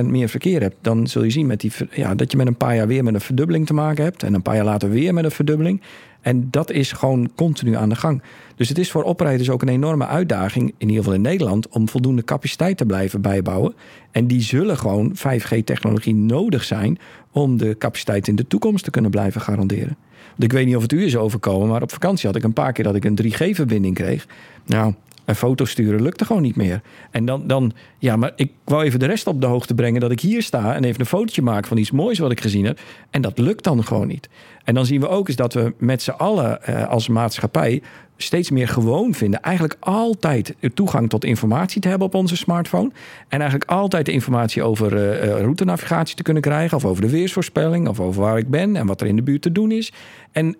50% 0.00 0.04
meer 0.04 0.28
verkeer 0.28 0.60
hebt, 0.60 0.76
dan 0.80 1.06
zul 1.06 1.22
je 1.22 1.30
zien 1.30 1.46
met 1.46 1.60
die, 1.60 1.72
ja, 1.90 2.14
dat 2.14 2.30
je 2.30 2.36
met 2.36 2.46
een 2.46 2.56
paar 2.56 2.76
jaar 2.76 2.86
weer 2.86 3.04
met 3.04 3.14
een 3.14 3.20
verdubbeling 3.20 3.66
te 3.66 3.74
maken 3.74 4.04
hebt. 4.04 4.22
En 4.22 4.34
een 4.34 4.42
paar 4.42 4.54
jaar 4.54 4.64
later 4.64 4.90
weer 4.90 5.14
met 5.14 5.24
een 5.24 5.30
verdubbeling. 5.30 5.80
En 6.20 6.48
dat 6.50 6.70
is 6.70 6.92
gewoon 6.92 7.30
continu 7.34 7.76
aan 7.76 7.88
de 7.88 7.94
gang. 7.94 8.22
Dus 8.56 8.68
het 8.68 8.78
is 8.78 8.90
voor 8.90 9.02
oprijders 9.02 9.50
ook 9.50 9.62
een 9.62 9.68
enorme 9.68 10.06
uitdaging, 10.06 10.74
in 10.78 10.88
ieder 10.88 10.96
geval 10.96 11.14
in 11.14 11.20
Nederland, 11.20 11.68
om 11.68 11.88
voldoende 11.88 12.24
capaciteit 12.24 12.76
te 12.76 12.86
blijven 12.86 13.20
bijbouwen. 13.20 13.74
En 14.10 14.26
die 14.26 14.40
zullen 14.40 14.78
gewoon 14.78 15.16
5G-technologie 15.16 16.14
nodig 16.14 16.64
zijn 16.64 16.98
om 17.30 17.56
de 17.56 17.78
capaciteit 17.78 18.28
in 18.28 18.36
de 18.36 18.46
toekomst 18.46 18.84
te 18.84 18.90
kunnen 18.90 19.10
blijven 19.10 19.40
garanderen. 19.40 19.96
Want 20.28 20.42
ik 20.42 20.52
weet 20.52 20.66
niet 20.66 20.76
of 20.76 20.82
het 20.82 20.92
u 20.92 21.04
is 21.04 21.16
overkomen, 21.16 21.68
maar 21.68 21.82
op 21.82 21.92
vakantie 21.92 22.26
had 22.26 22.36
ik 22.36 22.42
een 22.42 22.52
paar 22.52 22.72
keer 22.72 22.84
dat 22.84 22.94
ik 22.94 23.04
een 23.04 23.18
3G-verbinding 23.22 23.94
kreeg. 23.94 24.26
Nou, 24.66 24.94
Een 25.24 25.34
foto 25.34 25.64
sturen 25.64 26.02
lukte 26.02 26.24
gewoon 26.24 26.42
niet 26.42 26.56
meer. 26.56 26.80
En 27.10 27.24
dan, 27.24 27.46
dan, 27.46 27.72
ja, 27.98 28.16
maar 28.16 28.32
ik 28.36 28.52
wou 28.64 28.84
even 28.84 28.98
de 28.98 29.06
rest 29.06 29.26
op 29.26 29.40
de 29.40 29.46
hoogte 29.46 29.74
brengen 29.74 30.00
dat 30.00 30.10
ik 30.10 30.20
hier 30.20 30.42
sta 30.42 30.74
en 30.74 30.84
even 30.84 31.00
een 31.00 31.06
fotootje 31.06 31.42
maak 31.42 31.66
van 31.66 31.76
iets 31.76 31.90
moois 31.90 32.18
wat 32.18 32.30
ik 32.30 32.40
gezien 32.40 32.64
heb. 32.64 32.80
En 33.10 33.22
dat 33.22 33.38
lukt 33.38 33.64
dan 33.64 33.84
gewoon 33.84 34.06
niet. 34.06 34.28
En 34.64 34.74
dan 34.74 34.86
zien 34.86 35.00
we 35.00 35.08
ook 35.08 35.28
eens 35.28 35.36
dat 35.36 35.52
we 35.52 35.74
met 35.78 36.02
z'n 36.02 36.10
allen 36.10 36.58
uh, 36.68 36.88
als 36.88 37.08
maatschappij 37.08 37.82
steeds 38.16 38.50
meer 38.50 38.68
gewoon 38.68 39.14
vinden. 39.14 39.42
Eigenlijk 39.42 39.76
altijd 39.80 40.54
toegang 40.74 41.08
tot 41.08 41.24
informatie 41.24 41.80
te 41.80 41.88
hebben 41.88 42.06
op 42.06 42.14
onze 42.14 42.36
smartphone. 42.36 42.90
En 43.28 43.40
eigenlijk 43.40 43.70
altijd 43.70 44.06
de 44.06 44.12
informatie 44.12 44.62
over 44.62 44.92
uh, 44.92 45.40
routenavigatie 45.40 46.16
te 46.16 46.22
kunnen 46.22 46.42
krijgen. 46.42 46.76
Of 46.76 46.84
over 46.84 47.02
de 47.02 47.10
weersvoorspelling. 47.10 47.88
Of 47.88 48.00
over 48.00 48.22
waar 48.22 48.38
ik 48.38 48.50
ben 48.50 48.76
en 48.76 48.86
wat 48.86 49.00
er 49.00 49.06
in 49.06 49.16
de 49.16 49.22
buurt 49.22 49.42
te 49.42 49.52
doen 49.52 49.70
is. 49.70 49.92
En 50.32 50.56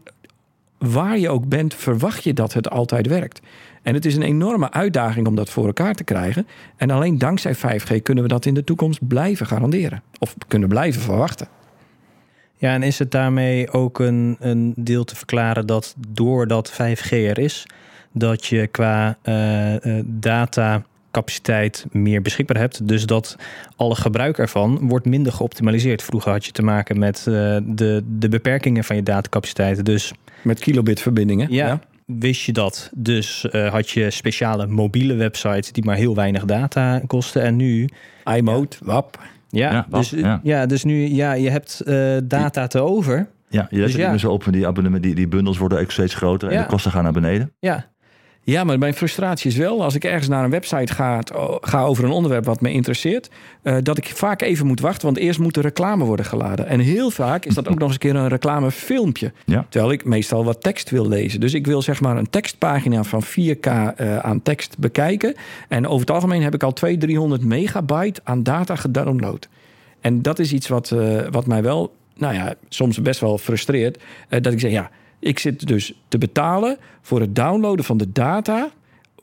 waar 0.92 1.18
je 1.18 1.28
ook 1.28 1.48
bent, 1.48 1.74
verwacht 1.74 2.24
je 2.24 2.32
dat 2.32 2.52
het 2.52 2.70
altijd 2.70 3.06
werkt. 3.06 3.40
En 3.82 3.94
het 3.94 4.04
is 4.04 4.16
een 4.16 4.22
enorme 4.22 4.70
uitdaging 4.70 5.26
om 5.26 5.34
dat 5.34 5.50
voor 5.50 5.66
elkaar 5.66 5.94
te 5.94 6.04
krijgen. 6.04 6.46
En 6.76 6.90
alleen 6.90 7.18
dankzij 7.18 7.56
5G 7.56 8.02
kunnen 8.02 8.22
we 8.22 8.28
dat 8.28 8.46
in 8.46 8.54
de 8.54 8.64
toekomst 8.64 9.08
blijven 9.08 9.46
garanderen. 9.46 10.02
Of 10.18 10.34
kunnen 10.48 10.68
blijven 10.68 11.02
verwachten. 11.02 11.48
Ja, 12.56 12.72
en 12.72 12.82
is 12.82 12.98
het 12.98 13.10
daarmee 13.10 13.70
ook 13.70 13.98
een, 13.98 14.36
een 14.40 14.72
deel 14.76 15.04
te 15.04 15.16
verklaren 15.16 15.66
dat 15.66 15.94
doordat 16.08 16.72
5G 16.72 17.10
er 17.10 17.38
is, 17.38 17.66
dat 18.12 18.46
je 18.46 18.66
qua 18.66 19.18
uh, 19.24 20.00
datacapaciteit 20.04 21.86
meer 21.90 22.22
beschikbaar 22.22 22.58
hebt. 22.58 22.88
Dus 22.88 23.06
dat 23.06 23.36
alle 23.76 23.94
gebruik 23.94 24.38
ervan 24.38 24.88
wordt 24.88 25.06
minder 25.06 25.32
geoptimaliseerd. 25.32 26.02
Vroeger 26.02 26.32
had 26.32 26.44
je 26.44 26.52
te 26.52 26.62
maken 26.62 26.98
met 26.98 27.18
uh, 27.18 27.56
de, 27.64 28.02
de 28.18 28.28
beperkingen 28.28 28.84
van 28.84 28.96
je 28.96 29.02
datacapaciteit. 29.02 29.84
Dus 29.84 30.12
met 30.44 30.58
kilobitverbindingen. 30.58 31.52
Ja, 31.52 31.66
ja. 31.66 31.80
Wist 32.06 32.42
je 32.42 32.52
dat? 32.52 32.90
Dus 32.94 33.46
uh, 33.52 33.70
had 33.72 33.90
je 33.90 34.10
speciale 34.10 34.66
mobiele 34.66 35.14
websites 35.14 35.72
die 35.72 35.84
maar 35.84 35.96
heel 35.96 36.14
weinig 36.14 36.44
data 36.44 37.00
kosten. 37.06 37.42
En 37.42 37.56
nu. 37.56 37.88
iMode, 38.24 38.76
ja. 38.80 38.86
WAP. 38.86 39.18
Ja, 39.48 39.72
ja, 39.72 39.86
dus, 39.90 40.10
ja. 40.10 40.40
ja, 40.42 40.66
dus 40.66 40.84
nu, 40.84 41.06
ja, 41.06 41.32
je 41.32 41.50
hebt 41.50 41.82
uh, 41.86 42.16
data 42.24 42.66
te 42.66 42.80
over. 42.80 43.28
Ja, 43.48 43.66
je 43.70 43.78
let 43.78 43.86
dus 43.86 43.96
ja. 43.96 44.18
zo 44.18 44.30
op, 44.30 44.44
die, 44.50 44.66
abonnementen, 44.66 45.08
die, 45.08 45.18
die 45.18 45.28
bundels 45.28 45.58
worden 45.58 45.80
ook 45.80 45.90
steeds 45.90 46.14
groter 46.14 46.48
en 46.48 46.60
de 46.60 46.66
kosten 46.66 46.90
gaan 46.90 47.02
naar 47.02 47.12
beneden. 47.12 47.52
Ja, 47.58 47.86
ja, 48.44 48.64
maar 48.64 48.78
mijn 48.78 48.94
frustratie 48.94 49.50
is 49.50 49.56
wel, 49.56 49.82
als 49.82 49.94
ik 49.94 50.04
ergens 50.04 50.28
naar 50.28 50.44
een 50.44 50.50
website 50.50 50.92
ga, 50.92 51.20
ga 51.60 51.82
over 51.82 52.04
een 52.04 52.10
onderwerp 52.10 52.44
wat 52.44 52.60
me 52.60 52.72
interesseert, 52.72 53.30
uh, 53.62 53.76
dat 53.82 53.98
ik 53.98 54.06
vaak 54.14 54.42
even 54.42 54.66
moet 54.66 54.80
wachten, 54.80 55.06
want 55.06 55.18
eerst 55.18 55.38
moet 55.38 55.54
de 55.54 55.60
reclame 55.60 56.04
worden 56.04 56.26
geladen. 56.26 56.66
En 56.66 56.80
heel 56.80 57.10
vaak 57.10 57.44
is 57.44 57.54
dat 57.54 57.68
ook 57.68 57.78
nog 57.78 57.82
eens 57.82 57.92
een 57.92 57.98
keer 57.98 58.16
een 58.16 58.28
reclamefilmpje. 58.28 59.32
Ja. 59.44 59.66
Terwijl 59.68 59.92
ik 59.92 60.04
meestal 60.04 60.44
wat 60.44 60.62
tekst 60.62 60.90
wil 60.90 61.08
lezen. 61.08 61.40
Dus 61.40 61.54
ik 61.54 61.66
wil 61.66 61.82
zeg 61.82 62.00
maar 62.00 62.16
een 62.16 62.30
tekstpagina 62.30 63.04
van 63.04 63.24
4K 63.24 63.66
uh, 63.66 64.18
aan 64.18 64.42
tekst 64.42 64.78
bekijken. 64.78 65.34
En 65.68 65.86
over 65.86 66.00
het 66.00 66.10
algemeen 66.10 66.42
heb 66.42 66.54
ik 66.54 66.62
al 66.62 66.72
200, 66.72 67.10
300 67.10 67.44
megabyte 67.44 68.20
aan 68.24 68.42
data 68.42 68.76
gedownload. 68.76 69.48
En 70.00 70.22
dat 70.22 70.38
is 70.38 70.52
iets 70.52 70.68
wat, 70.68 70.90
uh, 70.90 71.20
wat 71.30 71.46
mij 71.46 71.62
wel, 71.62 71.94
nou 72.16 72.34
ja, 72.34 72.54
soms 72.68 73.02
best 73.02 73.20
wel 73.20 73.38
frustreert. 73.38 74.02
dat 74.28 74.52
ik 74.52 74.60
zeg, 74.60 74.70
ja 74.70 74.90
ik 75.24 75.38
zit 75.38 75.66
dus 75.66 75.94
te 76.08 76.18
betalen 76.18 76.76
voor 77.02 77.20
het 77.20 77.36
downloaden 77.36 77.84
van 77.84 77.96
de 77.96 78.12
data 78.12 78.70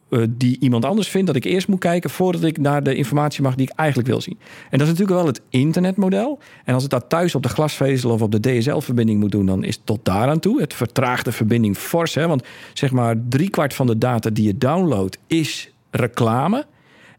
uh, 0.10 0.24
die 0.30 0.58
iemand 0.60 0.86
anders 0.86 1.08
vindt 1.08 1.28
dat 1.28 1.36
ik 1.36 1.44
eerst 1.44 1.68
moet 1.68 1.80
kijken 1.80 2.10
voordat 2.10 2.44
ik 2.44 2.58
naar 2.58 2.84
de 2.84 2.96
informatie 2.96 3.42
mag 3.42 3.56
die 3.56 3.70
ik 3.70 3.78
eigenlijk 3.78 4.10
wil 4.10 4.22
zien. 4.22 4.38
En 4.70 4.78
dat 4.78 4.82
is 4.82 4.88
natuurlijk 4.88 5.18
wel 5.18 5.28
het 5.28 5.42
internetmodel. 5.50 6.40
En 6.66 6.74
als 6.74 6.84
ik 6.84 6.90
dat 6.90 7.10
thuis 7.10 7.36
op 7.36 7.44
de 7.44 7.50
glasvezel 7.50 8.12
of 8.12 8.22
op 8.22 8.32
de 8.32 8.40
DSL-verbinding 8.40 9.20
moet 9.20 9.32
doen, 9.32 9.46
dan 9.46 9.64
is 9.64 9.76
het 9.76 9.86
tot 9.86 10.06
daaraan 10.06 10.40
toe. 10.40 10.62
Het 10.62 10.74
vertraagt 10.74 11.26
de 11.26 11.32
verbinding 11.32 11.78
fors. 11.78 12.16
Hè? 12.16 12.28
Want 12.28 12.44
zeg 12.74 12.92
maar 12.92 13.16
driekwart 13.30 13.74
van 13.74 13.88
de 13.88 13.98
data 13.98 14.30
die 14.30 14.46
je 14.46 14.58
downloadt 14.58 15.18
is 15.28 15.74
reclame. 15.92 16.66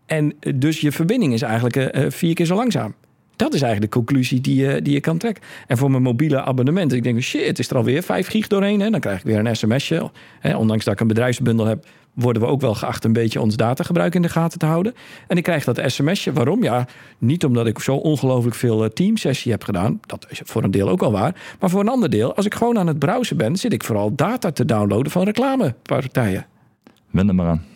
En 0.06 0.34
dus 0.54 0.80
je 0.80 0.92
verbinding 0.92 1.32
is 1.32 1.42
eigenlijk 1.42 1.76
uh, 1.76 2.10
vier 2.10 2.34
keer 2.34 2.46
zo 2.46 2.54
langzaam. 2.54 2.94
Dat 3.36 3.54
is 3.54 3.62
eigenlijk 3.62 3.92
de 3.92 3.98
conclusie 3.98 4.40
die 4.40 4.56
je, 4.56 4.82
die 4.82 4.92
je 4.92 5.00
kan 5.00 5.18
trekken. 5.18 5.42
En 5.66 5.76
voor 5.76 5.90
mijn 5.90 6.02
mobiele 6.02 6.42
abonnement, 6.42 6.92
ik 6.92 7.02
denk, 7.02 7.20
shit, 7.20 7.58
is 7.58 7.70
er 7.70 7.76
alweer 7.76 8.02
5 8.02 8.26
gig 8.26 8.46
doorheen? 8.46 8.80
Hè? 8.80 8.90
Dan 8.90 9.00
krijg 9.00 9.18
ik 9.18 9.24
weer 9.24 9.38
een 9.38 9.56
sms'je. 9.56 10.10
Hè? 10.40 10.56
Ondanks 10.56 10.84
dat 10.84 10.94
ik 10.94 11.00
een 11.00 11.06
bedrijfsbundel 11.06 11.66
heb, 11.66 11.86
worden 12.12 12.42
we 12.42 12.48
ook 12.48 12.60
wel 12.60 12.74
geacht 12.74 13.04
een 13.04 13.12
beetje 13.12 13.40
ons 13.40 13.56
datagebruik 13.56 14.14
in 14.14 14.22
de 14.22 14.28
gaten 14.28 14.58
te 14.58 14.66
houden. 14.66 14.94
En 15.26 15.36
ik 15.36 15.42
krijg 15.42 15.64
dat 15.64 15.80
sms'je. 15.86 16.32
Waarom? 16.32 16.62
Ja, 16.62 16.86
niet 17.18 17.44
omdat 17.44 17.66
ik 17.66 17.78
zo 17.78 17.94
ongelooflijk 17.94 18.56
veel 18.56 18.92
teamsessie 18.92 19.52
heb 19.52 19.64
gedaan. 19.64 20.00
Dat 20.06 20.26
is 20.28 20.40
voor 20.44 20.64
een 20.64 20.70
deel 20.70 20.88
ook 20.88 21.02
al 21.02 21.12
waar. 21.12 21.34
Maar 21.60 21.70
voor 21.70 21.80
een 21.80 21.88
ander 21.88 22.10
deel, 22.10 22.34
als 22.34 22.46
ik 22.46 22.54
gewoon 22.54 22.78
aan 22.78 22.86
het 22.86 22.98
browsen 22.98 23.36
ben, 23.36 23.56
zit 23.56 23.72
ik 23.72 23.84
vooral 23.84 24.14
data 24.14 24.50
te 24.50 24.64
downloaden 24.64 25.12
van 25.12 25.24
reclamepartijen. 25.24 26.46
Wend 27.10 27.28
er 27.28 27.34
maar 27.34 27.46
aan. 27.46 27.71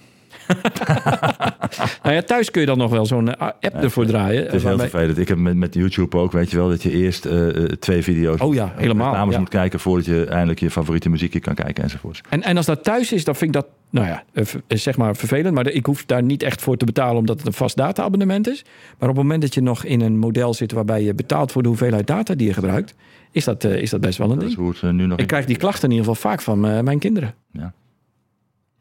nou 2.02 2.14
ja, 2.14 2.22
thuis 2.22 2.50
kun 2.50 2.60
je 2.60 2.66
dan 2.66 2.78
nog 2.78 2.90
wel 2.90 3.06
zo'n 3.06 3.34
eh, 3.34 3.46
app 3.46 3.74
ervoor 3.74 4.06
draaien. 4.06 4.42
Het 4.42 4.54
is 4.54 4.62
heel 4.62 4.78
vervelend. 4.78 5.18
Ik 5.18 5.28
heb 5.28 5.38
met, 5.38 5.56
met 5.56 5.74
YouTube 5.74 6.16
ook, 6.16 6.32
weet 6.32 6.50
je 6.50 6.56
wel, 6.56 6.68
dat 6.68 6.82
je 6.82 6.90
eerst 6.90 7.26
uh, 7.26 7.48
twee 7.64 8.02
video's 8.02 8.40
oh 8.40 8.54
ja, 8.54 8.72
helemaal, 8.76 9.12
namens 9.12 9.34
ja. 9.34 9.40
moet 9.40 9.48
kijken 9.48 9.80
voordat 9.80 10.06
je 10.06 10.24
eindelijk 10.24 10.60
je 10.60 10.70
favoriete 10.70 11.08
muziekje 11.08 11.40
kan 11.40 11.54
kijken 11.54 11.82
enzovoorts. 11.82 12.20
En, 12.28 12.42
en 12.42 12.56
als 12.56 12.66
dat 12.66 12.84
thuis 12.84 13.12
is, 13.12 13.24
dan 13.24 13.36
vind 13.36 13.54
ik 13.54 13.62
dat, 13.62 13.66
nou 13.90 14.06
ja, 14.06 14.24
zeg 14.68 14.96
maar 14.96 15.16
vervelend. 15.16 15.54
Maar 15.54 15.68
ik 15.68 15.86
hoef 15.86 16.04
daar 16.04 16.22
niet 16.22 16.42
echt 16.42 16.62
voor 16.62 16.76
te 16.76 16.84
betalen 16.84 17.16
omdat 17.16 17.38
het 17.38 17.46
een 17.46 17.52
vast 17.52 17.76
data-abonnement 17.76 18.48
is. 18.48 18.64
Maar 18.98 19.08
op 19.08 19.14
het 19.14 19.24
moment 19.24 19.42
dat 19.42 19.54
je 19.54 19.62
nog 19.62 19.84
in 19.84 20.00
een 20.00 20.18
model 20.18 20.54
zit 20.54 20.72
waarbij 20.72 21.02
je 21.02 21.14
betaalt 21.14 21.52
voor 21.52 21.62
de 21.62 21.68
hoeveelheid 21.68 22.06
data 22.06 22.34
die 22.34 22.46
je 22.46 22.52
gebruikt, 22.52 22.94
is 23.30 23.44
dat, 23.44 23.64
uh, 23.64 23.76
is 23.82 23.90
dat 23.90 24.00
best 24.00 24.18
wel 24.18 24.30
een 24.30 24.38
dat 24.38 24.48
ding. 24.48 24.50
Is 24.50 24.58
hoe 24.58 24.74
het, 24.80 24.92
nu 24.92 25.06
nog 25.06 25.18
ik 25.18 25.26
krijg 25.26 25.44
die 25.44 25.56
klachten 25.56 25.90
in 25.90 25.96
ieder 25.96 26.06
geval 26.06 26.30
vaak 26.30 26.40
van 26.40 26.60
mijn 26.60 26.98
kinderen. 26.98 27.34
Ja. 27.52 27.72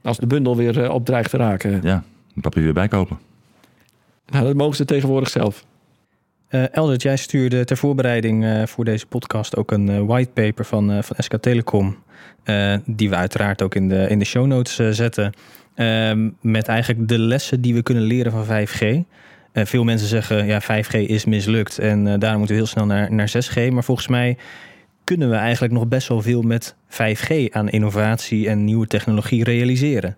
Als 0.06 0.18
de 0.18 0.28
bundel 0.28 0.56
weer 0.56 0.78
uh, 0.78 0.89
op 0.89 1.06
dreigt 1.06 1.30
te 1.30 1.38
raken. 1.38 1.80
Ja, 1.84 2.04
papier 2.41 2.63
weer 2.63 2.74
bijkopen. 2.74 3.20
Nou, 4.26 4.46
dat 4.46 4.56
mogen 4.56 4.76
ze 4.76 4.86
tegenwoordig 4.86 5.30
zelf. 5.30 5.65
Uh, 6.50 6.76
Eldert, 6.76 7.02
jij 7.02 7.18
stuurde 7.18 7.65
ter 7.65 7.78
voorbereiding 7.78 8.44
uh, 8.44 8.65
voor 8.65 8.86
deze 8.86 9.06
podcast 9.06 9.56
ook 9.56 9.72
een 9.72 9.89
uh, 9.89 10.02
whitepaper 10.02 10.65
van, 10.65 11.04
van 11.04 11.15
SK 11.20 11.38
Telecom. 11.38 11.98
die 12.86 13.10
we 13.10 13.15
uiteraard 13.15 13.62
ook 13.62 13.76
in 13.76 13.89
de, 13.89 14.08
in 14.10 14.20
de 14.20 14.26
show 14.26 14.46
notes 14.46 14.96
zetten. 14.96 15.34
Ehm, 15.76 16.30
met 16.41 16.68
eigenlijk 16.68 17.08
de 17.08 17.20
lessen 17.20 17.62
die 17.62 17.74
we 17.74 17.84
kunnen 17.84 18.04
leren 18.04 18.32
van 18.32 18.46
5G. 18.46 19.04
veel 19.54 19.84
mensen 19.84 20.08
zeggen 20.08 20.46
ja, 20.46 20.62
5G 20.62 20.94
is 20.94 21.26
mislukt 21.26 21.80
en 21.80 22.04
daarom 22.04 22.38
moeten 22.38 22.56
we 22.56 22.62
heel 22.62 22.72
snel 22.72 22.86
naar, 22.86 23.13
naar 23.13 23.30
6G. 23.30 23.72
Maar 23.72 23.84
volgens 23.84 24.08
mij 24.08 24.38
kunnen 25.06 25.30
we 25.30 25.36
eigenlijk 25.36 25.74
nog 25.74 25.88
best 25.88 26.08
wel 26.08 26.22
veel 26.22 26.41
met 26.41 26.76
5G 26.89 27.50
aan 27.50 27.70
innovatie 27.70 28.50
en 28.50 28.63
nieuwe 28.63 28.88
technologie 28.88 29.44
realiseren. 29.44 30.18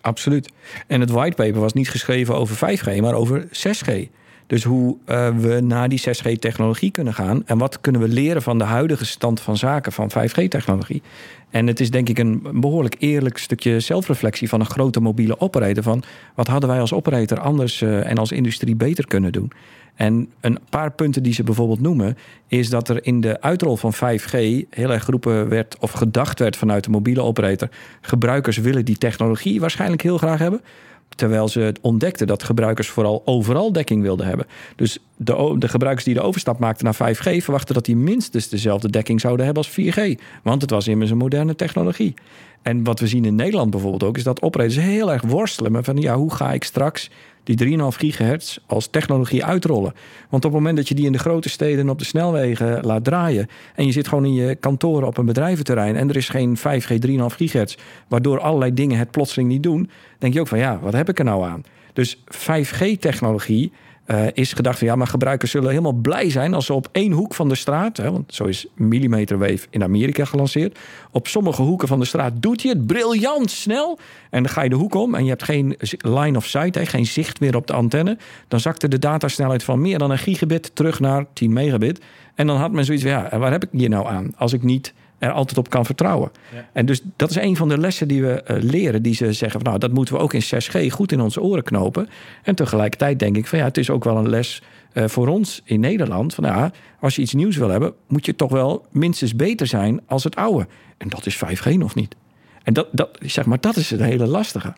Absoluut. 0.00 0.52
En 0.86 1.00
het 1.00 1.10
whitepaper 1.10 1.60
was 1.60 1.72
niet 1.72 1.90
geschreven 1.90 2.34
over 2.34 2.78
5G, 2.78 3.00
maar 3.00 3.14
over 3.14 3.46
6G. 3.46 4.08
Dus 4.46 4.64
hoe 4.64 4.96
uh, 5.06 5.36
we 5.36 5.60
naar 5.60 5.88
die 5.88 6.00
6G-technologie 6.00 6.90
kunnen 6.90 7.14
gaan. 7.14 7.42
En 7.46 7.58
wat 7.58 7.80
kunnen 7.80 8.00
we 8.00 8.08
leren 8.08 8.42
van 8.42 8.58
de 8.58 8.64
huidige 8.64 9.06
stand 9.06 9.40
van 9.40 9.56
zaken 9.56 9.92
van 9.92 10.10
5G-technologie. 10.10 11.02
En 11.50 11.66
het 11.66 11.80
is 11.80 11.90
denk 11.90 12.08
ik 12.08 12.18
een 12.18 12.42
behoorlijk 12.52 12.96
eerlijk 12.98 13.38
stukje 13.38 13.80
zelfreflectie 13.80 14.48
van 14.48 14.60
een 14.60 14.66
grote 14.66 15.00
mobiele 15.00 15.40
operator. 15.40 15.82
Van 15.82 16.02
wat 16.34 16.46
hadden 16.46 16.68
wij 16.68 16.80
als 16.80 16.92
operator 16.92 17.40
anders 17.40 17.80
uh, 17.80 18.10
en 18.10 18.18
als 18.18 18.32
industrie 18.32 18.76
beter 18.76 19.06
kunnen 19.06 19.32
doen. 19.32 19.52
En 19.98 20.32
een 20.40 20.58
paar 20.70 20.92
punten 20.92 21.22
die 21.22 21.32
ze 21.32 21.42
bijvoorbeeld 21.42 21.80
noemen, 21.80 22.16
is 22.46 22.70
dat 22.70 22.88
er 22.88 23.04
in 23.04 23.20
de 23.20 23.40
uitrol 23.40 23.76
van 23.76 23.94
5G 23.94 24.30
heel 24.70 24.90
erg 24.92 25.04
geroepen 25.04 25.48
werd 25.48 25.76
of 25.78 25.90
gedacht 25.90 26.38
werd 26.38 26.56
vanuit 26.56 26.84
de 26.84 26.90
mobiele 26.90 27.22
operator. 27.22 27.68
Gebruikers 28.00 28.56
willen 28.56 28.84
die 28.84 28.98
technologie 28.98 29.60
waarschijnlijk 29.60 30.02
heel 30.02 30.18
graag 30.18 30.38
hebben. 30.38 30.60
Terwijl 31.08 31.48
ze 31.48 31.74
ontdekten 31.80 32.26
dat 32.26 32.42
gebruikers 32.42 32.88
vooral 32.88 33.22
overal 33.24 33.72
dekking 33.72 34.02
wilden 34.02 34.26
hebben. 34.26 34.46
Dus 34.76 34.98
de, 35.16 35.54
de 35.58 35.68
gebruikers 35.68 36.04
die 36.04 36.14
de 36.14 36.20
overstap 36.20 36.58
maakten 36.58 36.84
naar 36.84 37.14
5G 37.14 37.42
verwachten 37.42 37.74
dat 37.74 37.84
die 37.84 37.96
minstens 37.96 38.48
dezelfde 38.48 38.90
dekking 38.90 39.20
zouden 39.20 39.44
hebben 39.44 39.64
als 39.64 39.80
4G. 39.80 40.22
Want 40.42 40.62
het 40.62 40.70
was 40.70 40.88
immers 40.88 41.10
een 41.10 41.16
moderne 41.16 41.54
technologie. 41.54 42.14
En 42.62 42.84
wat 42.84 43.00
we 43.00 43.06
zien 43.06 43.24
in 43.24 43.34
Nederland 43.34 43.70
bijvoorbeeld 43.70 44.02
ook, 44.02 44.16
is 44.16 44.22
dat 44.22 44.42
operators 44.42 44.76
heel 44.76 45.12
erg 45.12 45.22
worstelen 45.22 45.72
met 45.72 45.84
van 45.84 45.96
ja, 45.96 46.16
hoe 46.16 46.34
ga 46.34 46.52
ik 46.52 46.64
straks 46.64 47.10
die 47.56 47.78
3,5 47.78 47.84
gigahertz 47.96 48.58
als 48.66 48.86
technologie 48.86 49.44
uitrollen. 49.44 49.92
Want 50.28 50.44
op 50.44 50.50
het 50.52 50.60
moment 50.60 50.76
dat 50.76 50.88
je 50.88 50.94
die 50.94 51.06
in 51.06 51.12
de 51.12 51.18
grote 51.18 51.48
steden 51.48 51.88
op 51.88 51.98
de 51.98 52.04
snelwegen 52.04 52.84
laat 52.84 53.04
draaien 53.04 53.48
en 53.74 53.86
je 53.86 53.92
zit 53.92 54.08
gewoon 54.08 54.24
in 54.24 54.34
je 54.34 54.54
kantoren 54.54 55.06
op 55.06 55.18
een 55.18 55.26
bedrijventerrein 55.26 55.96
en 55.96 56.08
er 56.08 56.16
is 56.16 56.28
geen 56.28 56.58
5G 56.58 57.06
3,5 57.06 57.16
gigahertz, 57.36 57.76
waardoor 58.08 58.40
allerlei 58.40 58.74
dingen 58.74 58.98
het 58.98 59.10
plotseling 59.10 59.48
niet 59.48 59.62
doen, 59.62 59.90
denk 60.18 60.34
je 60.34 60.40
ook 60.40 60.48
van 60.48 60.58
ja, 60.58 60.78
wat 60.82 60.92
heb 60.92 61.08
ik 61.08 61.18
er 61.18 61.24
nou 61.24 61.44
aan? 61.44 61.62
Dus 61.92 62.16
5G-technologie 62.16 63.72
uh, 64.10 64.26
is 64.32 64.52
gedacht 64.52 64.78
van 64.78 64.86
ja, 64.86 64.96
maar 64.96 65.06
gebruikers 65.06 65.50
zullen 65.50 65.70
helemaal 65.70 65.92
blij 65.92 66.30
zijn 66.30 66.54
als 66.54 66.66
ze 66.66 66.72
op 66.72 66.88
één 66.92 67.12
hoek 67.12 67.34
van 67.34 67.48
de 67.48 67.54
straat, 67.54 67.96
hè, 67.96 68.12
want 68.12 68.34
zo 68.34 68.44
is 68.44 68.66
millimeter 68.74 69.38
wave 69.38 69.66
in 69.70 69.82
Amerika 69.82 70.24
gelanceerd, 70.24 70.78
op 71.10 71.28
sommige 71.28 71.62
hoeken 71.62 71.88
van 71.88 71.98
de 71.98 72.04
straat 72.04 72.32
doet 72.42 72.62
hij 72.62 72.70
het 72.70 72.86
briljant 72.86 73.50
snel. 73.50 73.98
En 74.30 74.42
dan 74.42 74.52
ga 74.52 74.62
je 74.62 74.68
de 74.68 74.76
hoek 74.76 74.94
om 74.94 75.14
en 75.14 75.22
je 75.22 75.28
hebt 75.28 75.42
geen 75.42 75.76
line 75.98 76.36
of 76.36 76.46
sight, 76.46 76.74
hè, 76.74 76.86
geen 76.86 77.06
zicht 77.06 77.40
meer 77.40 77.56
op 77.56 77.66
de 77.66 77.72
antenne. 77.72 78.18
Dan 78.48 78.60
zakte 78.60 78.88
de 78.88 78.98
datasnelheid 78.98 79.62
van 79.62 79.80
meer 79.80 79.98
dan 79.98 80.10
een 80.10 80.18
gigabit 80.18 80.70
terug 80.74 81.00
naar 81.00 81.26
10 81.32 81.52
megabit. 81.52 82.00
En 82.34 82.46
dan 82.46 82.56
had 82.56 82.72
men 82.72 82.84
zoiets 82.84 83.04
van 83.04 83.12
ja, 83.12 83.38
waar 83.38 83.50
heb 83.50 83.64
ik 83.64 83.68
hier 83.72 83.88
nou 83.88 84.06
aan? 84.06 84.32
Als 84.36 84.52
ik 84.52 84.62
niet 84.62 84.94
er 85.18 85.32
altijd 85.32 85.58
op 85.58 85.70
kan 85.70 85.84
vertrouwen. 85.84 86.30
En 86.72 86.86
dus 86.86 87.00
dat 87.16 87.30
is 87.30 87.36
een 87.36 87.56
van 87.56 87.68
de 87.68 87.78
lessen 87.78 88.08
die 88.08 88.22
we 88.22 88.42
eh, 88.42 88.62
leren. 88.62 89.02
Die 89.02 89.14
ze 89.14 89.32
zeggen, 89.32 89.60
van, 89.60 89.68
nou, 89.68 89.78
dat 89.78 89.92
moeten 89.92 90.14
we 90.14 90.20
ook 90.20 90.32
in 90.32 90.42
6G 90.42 90.86
goed 90.92 91.12
in 91.12 91.20
onze 91.20 91.40
oren 91.40 91.62
knopen. 91.62 92.08
En 92.42 92.54
tegelijkertijd 92.54 93.18
denk 93.18 93.36
ik 93.36 93.46
van 93.46 93.58
ja, 93.58 93.64
het 93.64 93.76
is 93.76 93.90
ook 93.90 94.04
wel 94.04 94.16
een 94.16 94.28
les 94.28 94.62
eh, 94.92 95.04
voor 95.08 95.28
ons 95.28 95.62
in 95.64 95.80
Nederland. 95.80 96.34
Van 96.34 96.44
ja, 96.44 96.72
als 97.00 97.16
je 97.16 97.22
iets 97.22 97.34
nieuws 97.34 97.56
wil 97.56 97.68
hebben, 97.68 97.92
moet 98.06 98.26
je 98.26 98.36
toch 98.36 98.50
wel 98.50 98.86
minstens 98.90 99.36
beter 99.36 99.66
zijn 99.66 100.00
als 100.06 100.24
het 100.24 100.36
oude. 100.36 100.66
En 100.96 101.08
dat 101.08 101.26
is 101.26 101.36
5G 101.36 101.74
nog 101.76 101.94
niet. 101.94 102.16
En 102.62 102.72
dat, 102.72 102.88
dat, 102.92 103.18
zeg 103.20 103.46
maar, 103.46 103.60
dat 103.60 103.76
is 103.76 103.90
het 103.90 104.00
hele 104.00 104.26
lastige. 104.26 104.74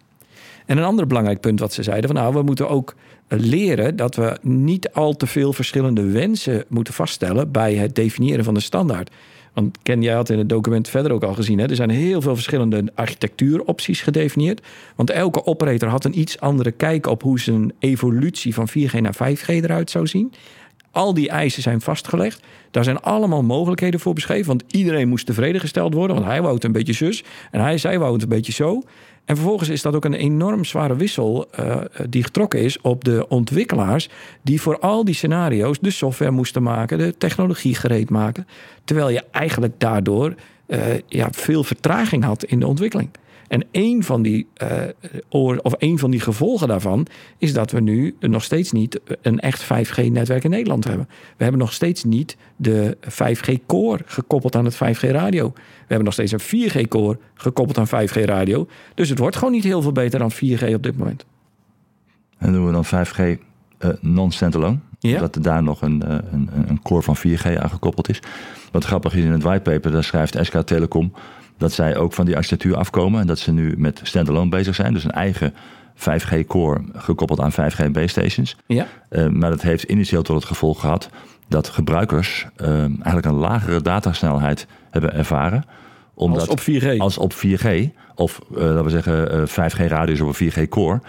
En 0.66 0.78
een 0.78 0.84
ander 0.84 1.06
belangrijk 1.06 1.40
punt 1.40 1.60
wat 1.60 1.72
ze 1.72 1.82
zeiden: 1.82 2.10
van 2.10 2.20
nou, 2.20 2.34
we 2.34 2.42
moeten 2.42 2.68
ook 2.68 2.94
eh, 3.26 3.38
leren 3.38 3.96
dat 3.96 4.14
we 4.14 4.38
niet 4.42 4.92
al 4.92 5.16
te 5.16 5.26
veel 5.26 5.52
verschillende 5.52 6.02
wensen 6.02 6.64
moeten 6.68 6.94
vaststellen 6.94 7.50
bij 7.50 7.74
het 7.74 7.94
definiëren 7.94 8.44
van 8.44 8.54
de 8.54 8.60
standaard. 8.60 9.10
Want 9.60 9.78
Ken, 9.82 10.02
jij 10.02 10.14
had 10.14 10.30
in 10.30 10.38
het 10.38 10.48
document 10.48 10.88
verder 10.88 11.12
ook 11.12 11.22
al 11.22 11.34
gezien, 11.34 11.58
hè, 11.58 11.68
er 11.68 11.76
zijn 11.76 11.90
heel 11.90 12.20
veel 12.20 12.34
verschillende 12.34 12.84
architectuuropties 12.94 14.00
gedefinieerd. 14.00 14.66
Want 14.96 15.10
elke 15.10 15.46
operator 15.46 15.88
had 15.88 16.04
een 16.04 16.18
iets 16.18 16.40
andere 16.40 16.70
kijk 16.70 17.06
op 17.06 17.22
hoe 17.22 17.40
zijn 17.40 17.72
evolutie 17.78 18.54
van 18.54 18.68
4G 18.68 19.00
naar 19.00 19.14
5G 19.14 19.46
eruit 19.46 19.90
zou 19.90 20.06
zien. 20.06 20.32
Al 20.90 21.14
die 21.14 21.28
eisen 21.28 21.62
zijn 21.62 21.80
vastgelegd. 21.80 22.42
Daar 22.70 22.84
zijn 22.84 23.00
allemaal 23.00 23.42
mogelijkheden 23.42 24.00
voor 24.00 24.14
beschreven. 24.14 24.46
Want 24.46 24.64
iedereen 24.66 25.08
moest 25.08 25.26
tevreden 25.26 25.60
gesteld 25.60 25.94
worden. 25.94 26.16
Want 26.16 26.28
hij 26.28 26.42
wou 26.42 26.54
het 26.54 26.64
een 26.64 26.72
beetje 26.72 26.92
zus. 26.92 27.24
En 27.50 27.60
hij, 27.60 27.78
zij 27.78 27.98
wou 27.98 28.12
het 28.12 28.22
een 28.22 28.28
beetje 28.28 28.52
zo. 28.52 28.82
En 29.24 29.36
vervolgens 29.36 29.68
is 29.68 29.82
dat 29.82 29.94
ook 29.94 30.04
een 30.04 30.14
enorm 30.14 30.64
zware 30.64 30.96
wissel 30.96 31.48
uh, 31.60 31.76
die 32.08 32.24
getrokken 32.24 32.60
is 32.60 32.80
op 32.80 33.04
de 33.04 33.28
ontwikkelaars. 33.28 34.08
Die 34.42 34.60
voor 34.60 34.78
al 34.78 35.04
die 35.04 35.14
scenario's 35.14 35.78
de 35.80 35.90
software 35.90 36.30
moesten 36.30 36.62
maken, 36.62 36.98
de 36.98 37.14
technologie 37.18 37.74
gereed 37.74 38.10
maken. 38.10 38.46
Terwijl 38.84 39.08
je 39.08 39.24
eigenlijk 39.30 39.72
daardoor 39.78 40.34
uh, 40.66 40.78
ja, 41.06 41.28
veel 41.30 41.64
vertraging 41.64 42.24
had 42.24 42.44
in 42.44 42.60
de 42.60 42.66
ontwikkeling. 42.66 43.10
En 43.50 43.66
een 43.72 44.04
van 44.04 44.22
die, 44.22 44.46
uh, 45.28 45.56
of 45.62 45.74
een 45.78 45.98
van 45.98 46.10
die 46.10 46.20
gevolgen 46.20 46.68
daarvan 46.68 47.06
is 47.38 47.52
dat 47.52 47.70
we 47.70 47.80
nu 47.80 48.16
nog 48.20 48.42
steeds 48.42 48.72
niet 48.72 49.00
een 49.22 49.40
echt 49.40 49.64
5G-netwerk 49.64 50.44
in 50.44 50.50
Nederland 50.50 50.84
hebben. 50.84 51.08
We 51.36 51.42
hebben 51.42 51.60
nog 51.60 51.72
steeds 51.72 52.04
niet 52.04 52.36
de 52.56 52.96
5G-core 53.02 54.02
gekoppeld 54.04 54.56
aan 54.56 54.64
het 54.64 54.74
5G-radio. 54.74 55.52
We 55.54 55.86
hebben 55.86 56.04
nog 56.04 56.12
steeds 56.12 56.32
een 56.32 56.70
4G-core 56.70 57.18
gekoppeld 57.34 57.78
aan 57.78 58.08
5G-radio. 58.08 58.68
Dus 58.94 59.08
het 59.08 59.18
wordt 59.18 59.36
gewoon 59.36 59.52
niet 59.52 59.64
heel 59.64 59.82
veel 59.82 59.92
beter 59.92 60.18
dan 60.18 60.32
4G 60.32 60.74
op 60.74 60.82
dit 60.82 60.98
moment. 60.98 61.26
En 62.38 62.52
doen 62.52 62.66
we 62.66 62.72
dan 62.72 63.06
5G 63.06 63.20
uh, 63.20 63.90
non-standalone? 64.00 64.78
Ja. 64.98 65.20
Dat 65.20 65.34
er 65.34 65.42
daar 65.42 65.62
nog 65.62 65.82
een, 65.82 66.12
een, 66.32 66.50
een 66.68 66.82
core 66.82 67.02
van 67.02 67.16
4G 67.18 67.58
aan 67.58 67.70
gekoppeld 67.70 68.08
is. 68.08 68.22
Wat 68.72 68.84
grappig 68.84 69.14
is 69.14 69.24
in 69.24 69.30
het 69.30 69.42
whitepaper, 69.42 69.90
daar 69.90 70.04
schrijft 70.04 70.36
SK 70.40 70.56
Telecom 70.62 71.12
dat 71.60 71.72
zij 71.72 71.96
ook 71.96 72.12
van 72.12 72.26
die 72.26 72.36
architectuur 72.36 72.76
afkomen. 72.76 73.20
En 73.20 73.26
dat 73.26 73.38
ze 73.38 73.52
nu 73.52 73.74
met 73.76 74.00
standalone 74.02 74.50
bezig 74.50 74.74
zijn. 74.74 74.92
Dus 74.92 75.04
een 75.04 75.10
eigen 75.10 75.54
5G 75.94 76.46
core 76.46 76.80
gekoppeld 76.92 77.40
aan 77.40 77.52
5G 77.52 77.90
base 77.90 78.06
stations. 78.06 78.56
Ja. 78.66 78.86
Uh, 79.10 79.28
maar 79.28 79.50
dat 79.50 79.62
heeft 79.62 79.82
initieel 79.82 80.22
tot 80.22 80.36
het 80.36 80.44
gevolg 80.44 80.80
gehad 80.80 81.08
dat 81.48 81.68
gebruikers 81.68 82.46
uh, 82.56 82.68
eigenlijk 82.78 83.26
een 83.26 83.34
lagere 83.34 83.82
datasnelheid 83.82 84.66
hebben 84.90 85.14
ervaren. 85.14 85.64
Omdat, 86.14 86.40
als 86.40 86.48
op 86.48 86.60
4G? 86.60 86.96
Als 86.96 87.18
op 87.18 87.34
4G. 87.34 87.68
Of 88.14 88.40
uh, 88.50 88.58
laten 88.58 88.84
we 88.84 88.90
zeggen 88.90 89.48
5G 89.48 89.86
radius 89.86 90.20
of 90.20 90.40
een 90.40 90.52
4G 90.52 90.68
core. 90.68 91.00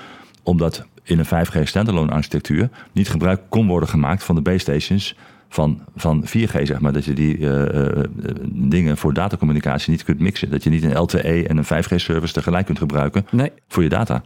Omdat 0.44 0.86
in 1.04 1.20
een 1.20 1.46
5G 1.46 1.64
standalone 1.64 2.12
architectuur 2.12 2.70
niet 2.92 3.10
gebruik 3.10 3.42
kon 3.50 3.68
worden 3.68 3.90
gemaakt 3.90 4.24
van 4.24 4.36
de 4.36 4.42
base 4.42 4.58
stations 4.58 5.16
van, 5.54 5.82
van 5.96 6.26
4G, 6.28 6.62
zeg 6.64 6.80
maar. 6.80 6.94
Dat 6.94 7.06
je 7.06 7.14
die 7.14 7.38
uh, 7.38 7.50
uh, 7.50 8.04
dingen 8.46 8.98
voor 8.98 9.14
datacommunicatie 9.14 9.92
niet 9.92 10.04
kunt 10.04 10.20
mixen. 10.20 10.50
Dat 10.50 10.64
je 10.64 10.70
niet 10.70 10.84
een 10.84 10.98
LTE 10.98 11.48
en 11.48 11.58
een 11.58 11.66
5G-service 11.66 12.34
tegelijk 12.34 12.66
kunt 12.66 12.78
gebruiken 12.78 13.26
nee. 13.32 13.52
voor 13.68 13.84
je 13.84 13.90
data. 13.90 14.24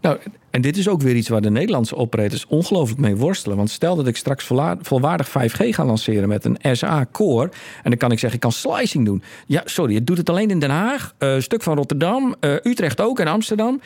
Nou, 0.00 0.18
en 0.50 0.60
dit 0.60 0.76
is 0.76 0.88
ook 0.88 1.00
weer 1.00 1.14
iets 1.14 1.28
waar 1.28 1.40
de 1.40 1.50
Nederlandse 1.50 1.96
operators 1.96 2.46
ongelooflijk 2.46 3.00
mee 3.00 3.16
worstelen. 3.16 3.56
Want 3.56 3.70
stel 3.70 3.96
dat 3.96 4.06
ik 4.06 4.16
straks 4.16 4.50
volwaardig 4.80 5.28
5G 5.28 5.68
ga 5.68 5.84
lanceren 5.84 6.28
met 6.28 6.44
een 6.44 6.76
SA-core. 6.76 7.50
En 7.82 7.90
dan 7.90 7.98
kan 7.98 8.12
ik 8.12 8.18
zeggen, 8.18 8.38
ik 8.38 8.40
kan 8.40 8.52
slicing 8.52 9.04
doen. 9.04 9.22
Ja, 9.46 9.62
sorry, 9.64 9.94
het 9.94 10.06
doet 10.06 10.18
het 10.18 10.30
alleen 10.30 10.50
in 10.50 10.58
Den 10.58 10.70
Haag. 10.70 11.14
Een 11.18 11.42
stuk 11.42 11.62
van 11.62 11.76
Rotterdam, 11.76 12.34
Utrecht 12.40 13.00
ook 13.00 13.20
en 13.20 13.26
Amsterdam. 13.26 13.80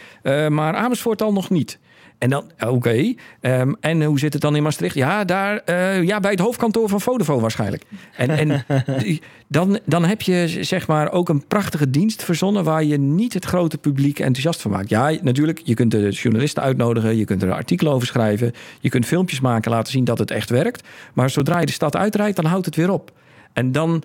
maar 0.49 0.75
Amersfoort 0.75 1.23
al 1.23 1.33
nog 1.33 1.51
niet. 1.51 1.79
En 2.21 2.31
dan, 2.31 2.45
oké. 2.61 2.67
Okay. 2.73 3.17
Um, 3.41 3.77
en 3.81 4.03
hoe 4.03 4.19
zit 4.19 4.33
het 4.33 4.43
dan 4.43 4.57
in 4.57 4.63
Maastricht? 4.63 4.95
Ja, 4.95 5.25
daar, 5.25 5.63
uh, 5.67 6.03
ja 6.03 6.21
bij 6.21 6.31
het 6.31 6.41
hoofdkantoor 6.41 6.89
van 6.89 7.01
Vodafone 7.01 7.41
waarschijnlijk. 7.41 7.83
En, 8.17 8.31
en 8.31 8.65
dan, 9.49 9.79
dan 9.85 10.05
heb 10.05 10.23
je 10.23 10.65
zeg 10.65 10.87
maar 10.87 11.13
ook 11.13 11.29
een 11.29 11.47
prachtige 11.47 11.91
dienst 11.91 12.25
verzonnen... 12.25 12.65
waar 12.65 12.85
je 12.85 12.99
niet 12.99 13.35
het 13.35 13.45
grote 13.45 13.79
publiek 13.79 14.19
enthousiast 14.19 14.61
van 14.61 14.71
maakt. 14.71 14.89
Ja, 14.89 15.13
natuurlijk, 15.23 15.61
je 15.65 15.75
kunt 15.75 15.91
de 15.91 16.11
journalisten 16.11 16.63
uitnodigen... 16.63 17.17
je 17.17 17.25
kunt 17.25 17.43
er 17.43 17.53
artikelen 17.53 17.93
over 17.93 18.07
schrijven... 18.07 18.53
je 18.81 18.89
kunt 18.89 19.07
filmpjes 19.07 19.41
maken, 19.41 19.71
laten 19.71 19.93
zien 19.93 20.05
dat 20.05 20.19
het 20.19 20.31
echt 20.31 20.51
werkt. 20.51 20.89
Maar 21.13 21.31
zodra 21.31 21.61
je 21.61 21.67
de 21.67 21.73
stad 21.73 21.97
uitrijdt, 21.97 22.37
dan 22.37 22.45
houdt 22.45 22.67
het 22.67 22.77
weer 22.77 22.91
op. 22.91 23.13
En 23.53 23.73
dan 23.73 24.03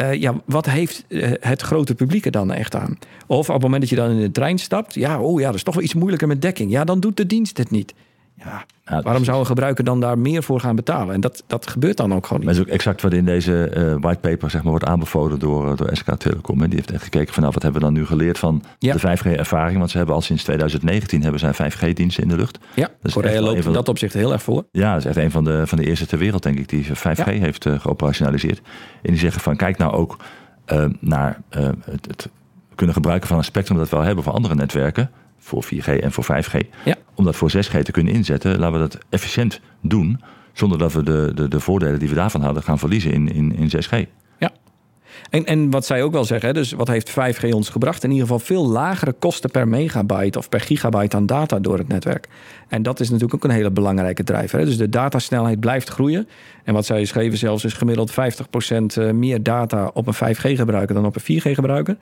uh, 0.00 0.14
ja, 0.14 0.34
wat 0.44 0.66
heeft 0.66 1.04
uh, 1.08 1.30
het 1.40 1.62
grote 1.62 1.94
publiek 1.94 2.24
er 2.24 2.30
dan 2.30 2.52
echt 2.52 2.74
aan? 2.74 2.98
Of 3.26 3.48
op 3.48 3.54
het 3.54 3.62
moment 3.62 3.80
dat 3.80 3.90
je 3.90 3.96
dan 3.96 4.10
in 4.10 4.20
de 4.20 4.30
trein 4.30 4.58
stapt, 4.58 4.94
ja, 4.94 5.20
oh 5.20 5.40
ja, 5.40 5.46
dat 5.46 5.54
is 5.54 5.62
toch 5.62 5.74
wel 5.74 5.84
iets 5.84 5.94
moeilijker 5.94 6.28
met 6.28 6.42
dekking. 6.42 6.70
Ja, 6.70 6.84
dan 6.84 7.00
doet 7.00 7.16
de 7.16 7.26
dienst 7.26 7.58
het 7.58 7.70
niet. 7.70 7.94
Ja, 8.44 8.64
ja 8.84 9.02
waarom 9.02 9.24
zou 9.24 9.38
een 9.38 9.46
gebruiker 9.46 9.84
dan 9.84 10.00
daar 10.00 10.18
meer 10.18 10.42
voor 10.42 10.60
gaan 10.60 10.76
betalen? 10.76 11.14
En 11.14 11.20
dat, 11.20 11.44
dat 11.46 11.66
gebeurt 11.66 11.96
dan 11.96 12.14
ook 12.14 12.26
gewoon 12.26 12.38
niet. 12.38 12.48
Maar 12.48 12.58
dat 12.58 12.66
is 12.66 12.70
ook 12.70 12.78
exact 12.78 13.02
wat 13.02 13.12
in 13.12 13.24
deze 13.24 13.72
uh, 13.76 13.94
whitepaper 14.00 14.50
zeg 14.50 14.62
maar, 14.62 14.70
wordt 14.70 14.86
aanbevolen 14.86 15.38
door, 15.38 15.76
door 15.76 15.88
SK 15.92 16.14
Telecom. 16.16 16.62
En 16.62 16.68
die 16.68 16.78
heeft 16.78 16.90
echt 16.90 17.02
gekeken 17.02 17.32
van 17.34 17.42
nou, 17.42 17.54
wat 17.54 17.62
hebben 17.62 17.80
we 17.80 17.86
dan 17.86 17.96
nu 17.96 18.06
geleerd 18.06 18.38
van 18.38 18.62
ja. 18.78 18.94
de 18.94 19.18
5G-ervaring? 19.18 19.78
Want 19.78 19.90
ze 19.90 19.96
hebben 19.96 20.14
al 20.14 20.20
sinds 20.20 20.42
2019 20.42 21.22
hebben 21.22 21.40
zij 21.40 21.52
5G-diensten 21.54 22.22
in 22.22 22.28
de 22.28 22.36
lucht. 22.36 22.58
Ja, 22.74 22.88
dus 23.02 23.12
Korea 23.12 23.40
loopt 23.40 23.64
in 23.64 23.72
dat 23.72 23.88
opzicht 23.88 24.14
heel 24.14 24.32
erg 24.32 24.42
voor. 24.42 24.64
Ja, 24.72 24.92
dat 24.92 25.00
is 25.00 25.06
echt 25.06 25.16
een 25.16 25.30
van 25.30 25.44
de, 25.44 25.66
van 25.66 25.78
de 25.78 25.84
eerste 25.84 26.06
ter 26.06 26.18
wereld, 26.18 26.42
denk 26.42 26.58
ik, 26.58 26.68
die 26.68 26.86
5G 26.86 27.14
ja. 27.14 27.24
heeft 27.24 27.64
uh, 27.64 27.80
geoperationaliseerd. 27.80 28.58
En 29.02 29.10
die 29.10 29.18
zeggen 29.18 29.40
van 29.40 29.56
kijk 29.56 29.78
nou 29.78 29.92
ook 29.92 30.16
uh, 30.72 30.84
naar 31.00 31.40
het, 31.50 32.06
het 32.06 32.28
kunnen 32.74 32.94
gebruiken 32.94 33.28
van 33.28 33.38
een 33.38 33.44
spectrum 33.44 33.78
dat 33.78 33.88
we 33.88 33.96
wel 33.96 34.04
hebben 34.04 34.24
voor 34.24 34.32
andere 34.32 34.54
netwerken 34.54 35.10
voor 35.38 35.64
4G 35.64 36.00
en 36.00 36.12
voor 36.12 36.24
5G. 36.24 36.58
Ja. 36.84 36.94
Om 37.18 37.24
dat 37.24 37.36
voor 37.36 37.50
6G 37.50 37.82
te 37.82 37.92
kunnen 37.92 38.14
inzetten, 38.14 38.58
laten 38.58 38.80
we 38.80 38.88
dat 38.88 38.98
efficiënt 39.08 39.60
doen. 39.80 40.20
Zonder 40.52 40.78
dat 40.78 40.92
we 40.92 41.02
de, 41.02 41.32
de, 41.34 41.48
de 41.48 41.60
voordelen 41.60 41.98
die 41.98 42.08
we 42.08 42.14
daarvan 42.14 42.42
hadden 42.42 42.62
gaan 42.62 42.78
verliezen 42.78 43.12
in, 43.12 43.32
in, 43.32 43.56
in 43.56 43.70
6G. 43.70 44.08
Ja. 44.38 44.50
En, 45.30 45.44
en 45.44 45.70
wat 45.70 45.86
zij 45.86 46.02
ook 46.02 46.12
wel 46.12 46.24
zeggen, 46.24 46.54
dus 46.54 46.72
wat 46.72 46.88
heeft 46.88 47.10
5G 47.10 47.48
ons 47.50 47.68
gebracht? 47.68 48.04
In 48.04 48.10
ieder 48.10 48.26
geval 48.26 48.40
veel 48.40 48.66
lagere 48.66 49.12
kosten 49.12 49.50
per 49.50 49.68
megabyte 49.68 50.38
of 50.38 50.48
per 50.48 50.60
gigabyte 50.60 51.16
aan 51.16 51.26
data 51.26 51.58
door 51.58 51.78
het 51.78 51.88
netwerk. 51.88 52.28
En 52.68 52.82
dat 52.82 53.00
is 53.00 53.10
natuurlijk 53.10 53.34
ook 53.34 53.50
een 53.50 53.56
hele 53.56 53.70
belangrijke 53.70 54.24
drijver. 54.24 54.64
Dus 54.64 54.76
de 54.76 54.88
datasnelheid 54.88 55.60
blijft 55.60 55.88
groeien. 55.88 56.28
En 56.64 56.74
wat 56.74 56.86
zij 56.86 57.04
schreven 57.04 57.38
zelfs 57.38 57.64
is 57.64 57.72
gemiddeld 57.72 58.12
50% 58.12 58.14
meer 59.14 59.42
data 59.42 59.90
op 59.94 60.06
een 60.06 60.36
5G 60.36 60.40
gebruiker 60.40 60.94
dan 60.94 61.06
op 61.06 61.16
een 61.16 61.40
4G 61.40 61.50
gebruiker. 61.50 61.96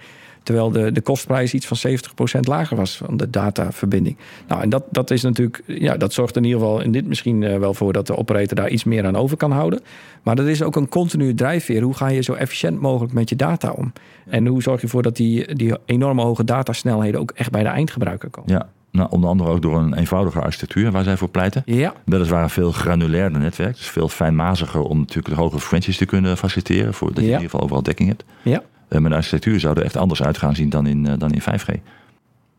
Terwijl 0.47 0.71
de, 0.71 0.93
de 0.93 1.01
kostprijs 1.01 1.55
iets 1.55 1.67
van 1.67 1.91
70% 2.39 2.41
lager 2.41 2.77
was 2.77 2.97
van 2.97 3.17
de 3.17 3.31
dataverbinding. 3.31 4.17
Nou, 4.49 4.63
en 4.63 4.69
dat, 4.69 4.85
dat 4.91 5.11
is 5.11 5.23
natuurlijk, 5.23 5.63
ja, 5.67 5.97
dat 5.97 6.13
zorgt 6.13 6.37
in 6.37 6.45
ieder 6.45 6.61
geval 6.61 6.81
in 6.81 6.93
dit 6.93 7.07
misschien 7.07 7.43
uh, 7.43 7.59
wel 7.59 7.75
voor 7.75 7.93
dat 7.93 8.07
de 8.07 8.17
operator 8.17 8.57
daar 8.57 8.71
iets 8.71 8.85
meer 8.85 9.07
aan 9.07 9.17
over 9.17 9.37
kan 9.37 9.51
houden. 9.51 9.81
Maar 10.23 10.37
dat 10.37 10.47
is 10.47 10.63
ook 10.63 10.77
een 10.77 10.89
continue 10.89 11.35
drijfveer. 11.35 11.83
Hoe 11.83 11.95
ga 11.95 12.09
je 12.09 12.23
zo 12.23 12.33
efficiënt 12.33 12.81
mogelijk 12.81 13.13
met 13.13 13.29
je 13.29 13.37
data 13.37 13.71
om? 13.71 13.93
En 14.29 14.47
hoe 14.47 14.63
zorg 14.63 14.77
je 14.77 14.83
ervoor 14.83 15.03
dat 15.03 15.17
die, 15.17 15.55
die 15.55 15.77
enorme 15.85 16.23
hoge 16.23 16.45
datasnelheden 16.45 17.21
ook 17.21 17.31
echt 17.31 17.51
bij 17.51 17.63
de 17.63 17.69
eindgebruiker 17.69 18.31
komen? 18.31 18.53
Ja. 18.53 18.69
Nou, 18.91 19.11
onder 19.11 19.31
andere 19.31 19.51
ook 19.51 19.63
door 19.63 19.79
een 19.79 19.95
eenvoudige 19.95 20.41
architectuur 20.41 20.91
waar 20.91 21.05
zij 21.05 21.17
voor 21.17 21.29
pleiten. 21.29 21.63
Ja. 21.65 21.95
Weliswaar 22.05 22.43
een 22.43 22.51
veel 22.51 22.73
granulairder 22.73 23.41
netwerk. 23.41 23.77
Dus 23.77 23.89
veel 23.89 24.09
fijnmaziger 24.09 24.81
om 24.81 24.99
natuurlijk 24.99 25.35
de 25.35 25.41
hoge 25.41 25.59
frequenties 25.59 25.97
te 25.97 26.05
kunnen 26.05 26.37
faciliteren. 26.37 26.95
Voordat 26.95 27.17
je 27.17 27.23
in 27.23 27.27
ieder 27.27 27.45
geval 27.45 27.61
overal 27.61 27.83
dekking 27.83 28.09
hebt. 28.09 28.25
Ja. 28.43 28.63
Maar 28.89 29.11
de 29.11 29.17
architectuur 29.17 29.61
zou 29.61 29.77
er 29.77 29.85
echt 29.85 29.97
anders 29.97 30.23
uit 30.23 30.39
gaan 30.39 30.55
zien 30.55 30.69
dan 30.69 30.87
in, 30.87 31.07
uh, 31.07 31.13
dan 31.19 31.33
in 31.33 31.41
5G. 31.41 31.81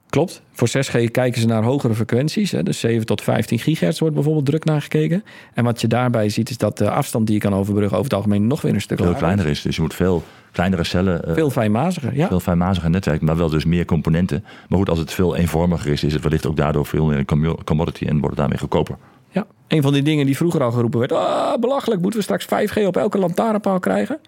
Klopt. 0.09 0.41
Voor 0.51 0.67
6G 0.67 1.11
kijken 1.11 1.41
ze 1.41 1.47
naar 1.47 1.63
hogere 1.63 1.95
frequenties. 1.95 2.51
Hè. 2.51 2.63
Dus 2.63 2.79
7 2.79 3.05
tot 3.05 3.21
15 3.21 3.59
gigahertz 3.59 3.99
wordt 3.99 4.15
bijvoorbeeld 4.15 4.45
druk 4.45 4.65
naar 4.65 4.81
gekeken. 4.81 5.23
En 5.53 5.63
wat 5.63 5.81
je 5.81 5.87
daarbij 5.87 6.29
ziet 6.29 6.49
is 6.49 6.57
dat 6.57 6.77
de 6.77 6.89
afstand 6.89 7.25
die 7.25 7.35
je 7.35 7.41
kan 7.41 7.53
overbruggen 7.53 7.97
over 7.97 8.09
het 8.09 8.13
algemeen 8.13 8.47
nog 8.47 8.61
weer 8.61 8.73
een 8.73 8.81
stuk 8.81 8.97
veel 8.97 9.13
kleiner 9.13 9.47
is. 9.47 9.61
Dus 9.61 9.75
je 9.75 9.81
moet 9.81 9.93
veel 9.93 10.23
kleinere 10.51 10.83
cellen. 10.83 11.21
Uh, 11.27 11.33
veel 11.33 11.49
fijnmaziger, 11.49 12.15
ja. 12.15 12.27
Veel 12.27 12.39
fijnmaziger 12.39 12.89
netwerk, 12.89 13.21
maar 13.21 13.37
wel 13.37 13.49
dus 13.49 13.65
meer 13.65 13.85
componenten. 13.85 14.43
Maar 14.69 14.77
goed, 14.77 14.89
als 14.89 14.99
het 14.99 15.13
veel 15.13 15.35
eenvormiger 15.35 15.91
is, 15.91 16.03
is 16.03 16.13
het 16.13 16.23
wellicht 16.23 16.45
ook 16.47 16.57
daardoor 16.57 16.85
veel 16.85 17.05
meer 17.05 17.23
een 17.25 17.63
commodity 17.63 18.05
en 18.05 18.11
wordt 18.11 18.27
het 18.27 18.37
daarmee 18.37 18.57
goedkoper. 18.57 18.97
Ja, 19.29 19.45
een 19.67 19.81
van 19.81 19.93
die 19.93 20.01
dingen 20.01 20.25
die 20.25 20.37
vroeger 20.37 20.63
al 20.63 20.71
geroepen 20.71 20.99
werd. 20.99 21.11
Ah, 21.11 21.59
belachelijk, 21.59 22.01
moeten 22.01 22.19
we 22.19 22.25
straks 22.25 22.45
5G 22.45 22.85
op 22.85 22.97
elke 22.97 23.17
lantaarnpaal 23.17 23.79
krijgen? 23.79 24.19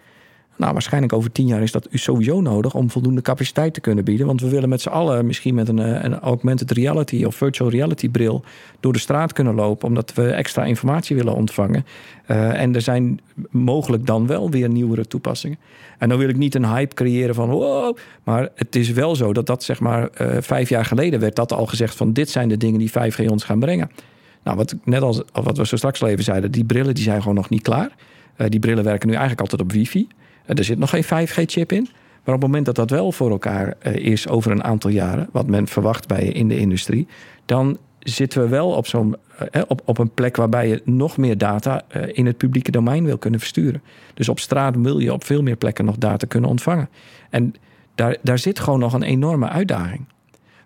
Nou, 0.60 0.74
waarschijnlijk 0.74 1.13
over 1.13 1.32
tien 1.32 1.48
jaar 1.48 1.62
is 1.62 1.72
dat 1.72 1.88
sowieso 1.91 2.41
nodig 2.41 2.74
om 2.74 2.89
voldoende 2.89 3.22
capaciteit 3.22 3.74
te 3.74 3.82
kunnen 3.82 4.04
bieden. 4.04 4.26
Want 4.26 4.41
we 4.41 4.50
willen 4.50 4.69
met 4.69 4.82
z'n 4.82 4.89
allen 4.89 5.26
misschien 5.26 5.56
met 5.56 5.67
een, 5.67 5.80
eh, 5.80 6.04
een 6.04 6.19
augmented 6.19 6.72
reality 6.72 7.24
of 7.24 7.36
virtual 7.36 7.69
reality 7.69 8.10
bril 8.10 8.43
door 8.80 8.93
de 8.93 9.00
straat 9.00 9.34
kunnen 9.34 9.56
lopen, 9.56 9.88
omdat 9.88 10.13
we 10.13 10.30
extra 10.30 10.65
informatie 10.65 11.15
willen 11.15 11.34
ontvangen. 11.34 11.86
Uh, 12.28 12.62
en 12.62 12.76
er 12.76 12.82
zijn 12.82 13.19
mogelijk 13.50 14.06
dan 14.06 14.28
wel 14.28 14.50
weer 14.50 14.69
nieuwere 14.69 15.08
toepassingen. 15.08 15.58
En 15.98 16.10
dan 16.10 16.17
wil 16.17 16.30
ik 16.30 16.38
niet 16.38 16.56
een 16.56 16.65
hype 16.65 16.95
creëren 16.95 17.36
van 17.36 17.50
wow, 17.50 17.98
maar 18.24 18.50
het 18.56 18.76
is 18.76 18.91
wel 18.91 19.15
zo 19.15 19.34
dat 19.34 19.45
dat 19.45 19.63
zeg 19.63 19.80
maar 19.80 20.10
uh, 20.22 20.28
vijf 20.39 20.69
jaar 20.69 20.86
geleden 20.86 21.19
werd 21.19 21.36
dat 21.36 21.54
al 21.54 21.65
gezegd 21.65 21.95
van 21.95 22.13
dit 22.13 22.30
zijn 22.30 22.50
de 22.50 22.58
dingen 22.58 22.80
die 22.80 22.91
5G 22.91 23.26
ons 23.26 23.43
gaan 23.43 23.60
brengen. 23.60 23.91
Nou, 24.43 24.58
wat, 24.58 24.76
net 24.84 25.02
als 25.02 25.22
wat 25.32 25.58
we 25.58 25.67
zo 25.67 25.76
straks 25.76 26.02
al 26.02 26.08
even 26.08 26.24
zeiden, 26.24 26.52
die 26.52 26.65
brillen 26.65 26.95
die 26.95 27.04
zijn 27.04 27.22
gewoon 27.22 27.36
nog 27.36 27.50
niet 27.50 27.62
klaar. 27.62 27.95
Die 28.50 28.60
brillen 28.60 28.84
werken 28.84 29.08
nu 29.08 29.13
eigenlijk 29.13 29.41
altijd 29.41 29.62
op 29.62 29.72
wifi. 29.72 30.08
Er 30.57 30.63
zit 30.63 30.77
nog 30.77 30.89
geen 30.89 31.03
5G-chip 31.03 31.71
in. 31.71 31.88
Maar 32.23 32.35
op 32.35 32.41
het 32.41 32.49
moment 32.51 32.65
dat 32.65 32.75
dat 32.75 32.89
wel 32.89 33.12
voor 33.12 33.29
elkaar 33.29 33.75
is 33.93 34.27
over 34.27 34.51
een 34.51 34.63
aantal 34.63 34.89
jaren, 34.89 35.29
wat 35.31 35.47
men 35.47 35.67
verwacht 35.67 36.07
bij 36.07 36.23
in 36.23 36.47
de 36.47 36.57
industrie, 36.57 37.07
dan 37.45 37.77
zitten 37.99 38.41
we 38.41 38.47
wel 38.47 38.71
op, 38.71 38.88
zo'n, 38.88 39.15
eh, 39.51 39.62
op, 39.67 39.81
op 39.85 39.97
een 39.97 40.13
plek 40.13 40.35
waarbij 40.35 40.67
je 40.67 40.81
nog 40.85 41.17
meer 41.17 41.38
data 41.38 41.81
eh, 41.88 42.01
in 42.12 42.25
het 42.25 42.38
publieke 42.38 42.71
domein 42.71 43.05
wil 43.05 43.17
kunnen 43.17 43.39
versturen. 43.39 43.81
Dus 44.13 44.29
op 44.29 44.39
straat 44.39 44.75
wil 44.77 44.99
je 44.99 45.13
op 45.13 45.23
veel 45.23 45.41
meer 45.41 45.55
plekken 45.55 45.85
nog 45.85 45.97
data 45.97 46.27
kunnen 46.27 46.49
ontvangen. 46.49 46.89
En 47.29 47.53
daar, 47.95 48.17
daar 48.21 48.39
zit 48.39 48.59
gewoon 48.59 48.79
nog 48.79 48.93
een 48.93 49.03
enorme 49.03 49.49
uitdaging. 49.49 50.05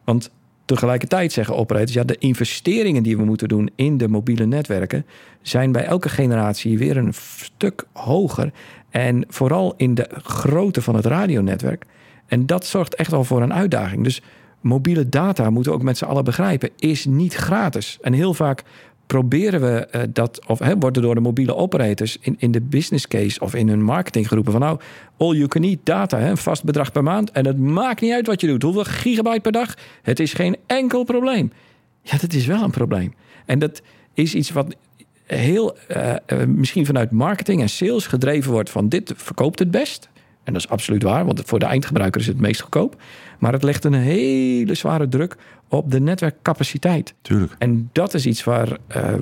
Want 0.04 0.32
tegelijkertijd 0.65 1.32
zeggen 1.32 1.56
operators, 1.56 1.93
ja, 1.93 2.04
de 2.04 2.17
investeringen 2.17 3.04
die 3.04 3.17
we 3.17 3.26
moeten 3.26 3.48
doen 3.48 3.69
in 3.76 3.98
de 3.98 4.08
mobiele 4.08 4.46
netwerken 4.46 5.06
zijn 5.41 5.72
bij 5.72 5.86
elke 5.86 6.10
generatie 6.10 6.78
weer 6.78 6.98
een 6.98 7.13
stuk 7.13 7.86
hoger. 7.93 8.52
En 8.94 9.26
vooral 9.28 9.74
in 9.78 9.96
de 9.96 10.10
grootte 10.24 10.82
van 10.82 10.96
het 10.96 11.06
radionetwerk. 11.06 11.86
En 12.26 12.46
dat 12.46 12.66
zorgt 12.66 12.96
echt 12.96 13.12
wel 13.12 13.24
voor 13.24 13.42
een 13.42 13.54
uitdaging. 13.54 14.04
Dus 14.04 14.22
mobiele 14.62 15.10
data, 15.10 15.50
moeten 15.50 15.72
we 15.72 15.78
ook 15.78 15.84
met 15.84 15.98
z'n 15.98 16.06
allen 16.06 16.24
begrijpen, 16.24 16.70
is 16.78 17.06
niet 17.06 17.34
gratis. 17.34 17.98
En 18.02 18.14
heel 18.14 18.34
vaak 18.34 18.64
proberen 19.06 19.62
we 19.62 19.88
uh, 19.92 20.02
dat, 20.10 20.46
of 20.48 20.60
hè, 20.60 20.78
worden 20.78 21.02
door 21.02 21.16
de 21.16 21.22
mobiele 21.22 21.56
operators 21.56 22.18
in, 22.22 22.36
in 22.40 22.52
de 22.52 22.62
business 22.62 23.08
case 23.08 23.40
of 23.40 23.56
in 23.56 23.68
hun 23.68 23.84
marketing 23.84 24.28
geroepen 24.28 24.52
van 24.52 24.62
nou, 24.62 24.80
all 25.18 25.36
you 25.36 25.48
can 25.48 25.64
eat 25.64 25.80
data, 25.84 26.20
hè, 26.20 26.30
een 26.30 26.38
vast 26.38 26.64
bedrag 26.64 26.92
per 26.92 27.04
maand. 27.04 27.32
En 27.32 27.46
het 27.46 27.58
maakt 27.58 28.02
niet 28.02 28.14
uit 28.14 28.28
wat 28.28 28.42
je 28.42 28.48
doet, 28.48 28.64
hoeveel 28.64 28.84
gigabyte 28.84 29.42
per 29.42 29.52
dag. 29.52 29.78
Het 30.02 30.20
is 30.20 30.34
geen 30.34 30.56
enkel 30.66 31.04
probleem. 31.04 31.52
Ja, 32.02 32.18
dat 32.18 32.34
is 32.34 32.46
wel 32.46 32.64
een 32.64 32.72
probleem. 32.72 33.14
En 33.46 33.60
dat 33.60 33.82
is 34.14 34.36
iets 34.36 34.52
wat 34.52 34.76
heel 35.26 35.78
uh, 35.96 36.14
uh, 36.28 36.46
misschien 36.46 36.86
vanuit 36.86 37.12
marketing 37.12 37.62
en 37.62 37.70
sales 37.70 38.08
gedreven 38.08 38.52
wordt 38.52 38.70
van 38.70 38.90
dit 38.90 39.14
verkoopt 39.16 39.60
het 39.60 39.72
best. 39.72 40.10
En 40.44 40.54
dat 40.54 40.62
is 40.62 40.70
absoluut 40.70 41.04
waar, 41.04 41.26
want 41.26 41.42
voor 41.46 41.60
de 41.60 41.66
eindgebruiker 41.66 42.22
is 42.22 42.28
het 42.28 42.40
meest 42.40 42.62
goedkoop. 42.62 43.02
Maar 43.40 43.54
het 43.54 43.64
legt 43.64 43.84
een 43.84 43.94
hele 43.94 44.74
zware 44.74 45.08
druk 45.08 45.38
op 45.68 45.92
de 45.92 46.00
netwerkcapaciteit. 46.00 47.14
Tuurlijk. 47.22 47.56
En 47.58 47.90
dat 47.92 48.14
is 48.14 48.26
iets 48.26 48.44
waar 48.44 48.68
uh, 48.68 49.14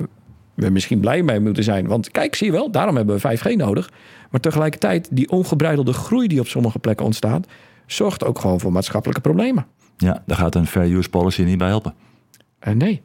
we 0.54 0.70
misschien 0.70 1.00
blij 1.00 1.22
mee 1.22 1.40
moeten 1.40 1.64
zijn. 1.64 1.86
Want 1.86 2.10
kijk, 2.10 2.34
zie 2.34 2.46
je 2.46 2.52
wel, 2.52 2.70
daarom 2.70 2.96
hebben 2.96 3.20
we 3.20 3.38
5G 3.38 3.56
nodig. 3.56 3.90
Maar 4.30 4.40
tegelijkertijd, 4.40 5.08
die 5.10 5.30
ongebreidelde 5.30 5.92
groei 5.92 6.28
die 6.28 6.40
op 6.40 6.46
sommige 6.46 6.78
plekken 6.78 7.06
ontstaat, 7.06 7.46
zorgt 7.86 8.24
ook 8.24 8.38
gewoon 8.38 8.60
voor 8.60 8.72
maatschappelijke 8.72 9.22
problemen. 9.22 9.66
Ja, 9.96 10.22
daar 10.26 10.36
gaat 10.36 10.54
een 10.54 10.66
fair 10.66 10.96
use 10.96 11.08
policy 11.08 11.42
niet 11.42 11.58
bij 11.58 11.68
helpen. 11.68 11.94
Uh, 12.68 12.74
nee. 12.74 13.02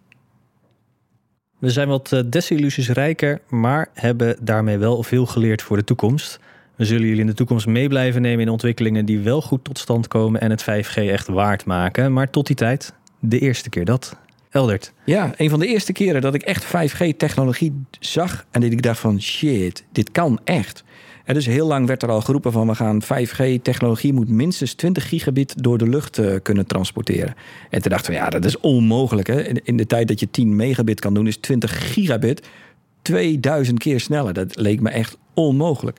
We 1.58 1.70
zijn 1.70 1.88
wat 1.88 2.12
uh, 2.12 2.20
desillusies 2.26 2.90
rijker, 2.90 3.42
maar 3.50 3.90
hebben 3.94 4.38
daarmee 4.42 4.78
wel 4.78 5.04
veel 5.04 5.26
geleerd 5.26 5.62
voor 5.62 5.78
de 5.78 5.84
toekomst. 5.84 6.40
We 6.76 6.86
zullen 6.86 7.08
jullie 7.08 7.22
in 7.22 7.28
de 7.28 7.34
toekomst 7.34 7.68
mee 7.68 7.88
blijven 7.88 8.22
nemen 8.22 8.46
in 8.46 8.52
ontwikkelingen 8.52 9.06
die 9.06 9.20
wel 9.20 9.42
goed 9.42 9.64
tot 9.64 9.80
stand 9.80 10.08
komen 10.08 10.42
en 10.42 10.50
het 10.50 10.62
5G 10.62 10.96
echt 10.96 11.28
waard 11.28 11.66
maken. 11.66 12.14
Maar 12.14 12.30
tot 12.30 12.48
die 12.48 12.56
tijd, 12.56 12.94
de 13.20 13.40
eerste 13.40 13.70
keer 13.70 13.86
dat. 13.86 14.18
Eldert. 14.50 14.94
Ja, 15.04 15.34
een 15.38 15.50
van 15.50 15.60
de 15.60 15.68
eerste 15.68 15.92
keren 15.92 16.22
dat 16.22 16.34
ik 16.34 16.42
echt 16.42 16.66
5G-technologie 16.66 17.74
zag 18.00 18.46
en 18.52 18.62
dat 18.62 18.72
ik 18.72 18.82
dacht 18.82 19.00
van 19.00 19.22
shit, 19.22 19.86
dit 19.92 20.12
kan 20.12 20.40
echt. 20.44 20.84
En 21.28 21.34
dus 21.34 21.46
heel 21.46 21.68
lang 21.68 21.88
werd 21.88 22.04
er 22.04 22.10
al 22.10 22.22
geroepen 22.22 22.52
van 22.52 22.68
we 22.68 22.76
gaan 22.76 23.04
5G-technologie 23.04 24.14
moet 24.14 24.30
minstens 24.30 24.74
20 24.74 25.08
gigabit 25.08 25.64
door 25.64 25.78
de 25.78 25.90
lucht 25.90 26.18
uh, 26.18 26.36
kunnen 26.44 26.66
transporteren. 26.66 27.36
En 27.70 27.82
toen 27.82 27.92
dachten 27.92 28.12
we 28.12 28.18
ja, 28.18 28.30
dat 28.30 28.46
is 28.46 28.60
onmogelijk. 28.60 29.28
Hè? 29.28 29.42
In, 29.42 29.78
de 29.78 29.86
tijd 29.86 30.08
dat 30.08 30.20
je 30.20 30.30
10 30.32 30.56
megabit 30.56 31.00
kan 31.00 31.14
doen 31.14 31.28
is 31.28 31.38
20 31.38 31.94
gigabit 31.94 32.48
2000 33.02 33.80
keer 33.80 34.00
sneller. 34.00 34.34
Dat 34.34 34.56
leek 34.56 34.82
me 34.82 34.90
echt 34.90 35.18
onmogelijk. 35.34 35.98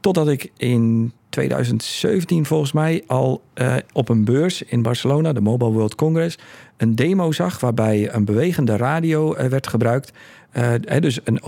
Totdat 0.00 0.28
ik 0.28 0.50
in 0.56 1.12
2017 1.28 2.46
volgens 2.46 2.72
mij 2.72 3.02
al 3.06 3.42
uh, 3.54 3.74
op 3.92 4.08
een 4.08 4.24
beurs 4.24 4.62
in 4.62 4.82
Barcelona, 4.82 5.32
de 5.32 5.40
Mobile 5.40 5.70
World 5.70 5.94
Congress, 5.94 6.38
een 6.76 6.94
demo 6.94 7.32
zag 7.32 7.60
waarbij 7.60 8.14
een 8.14 8.24
bewegende 8.24 8.76
radio 8.76 9.36
uh, 9.36 9.44
werd 9.44 9.66
gebruikt. 9.66 10.12
Uh, 10.52 11.00
dus, 11.00 11.18
een, 11.24 11.40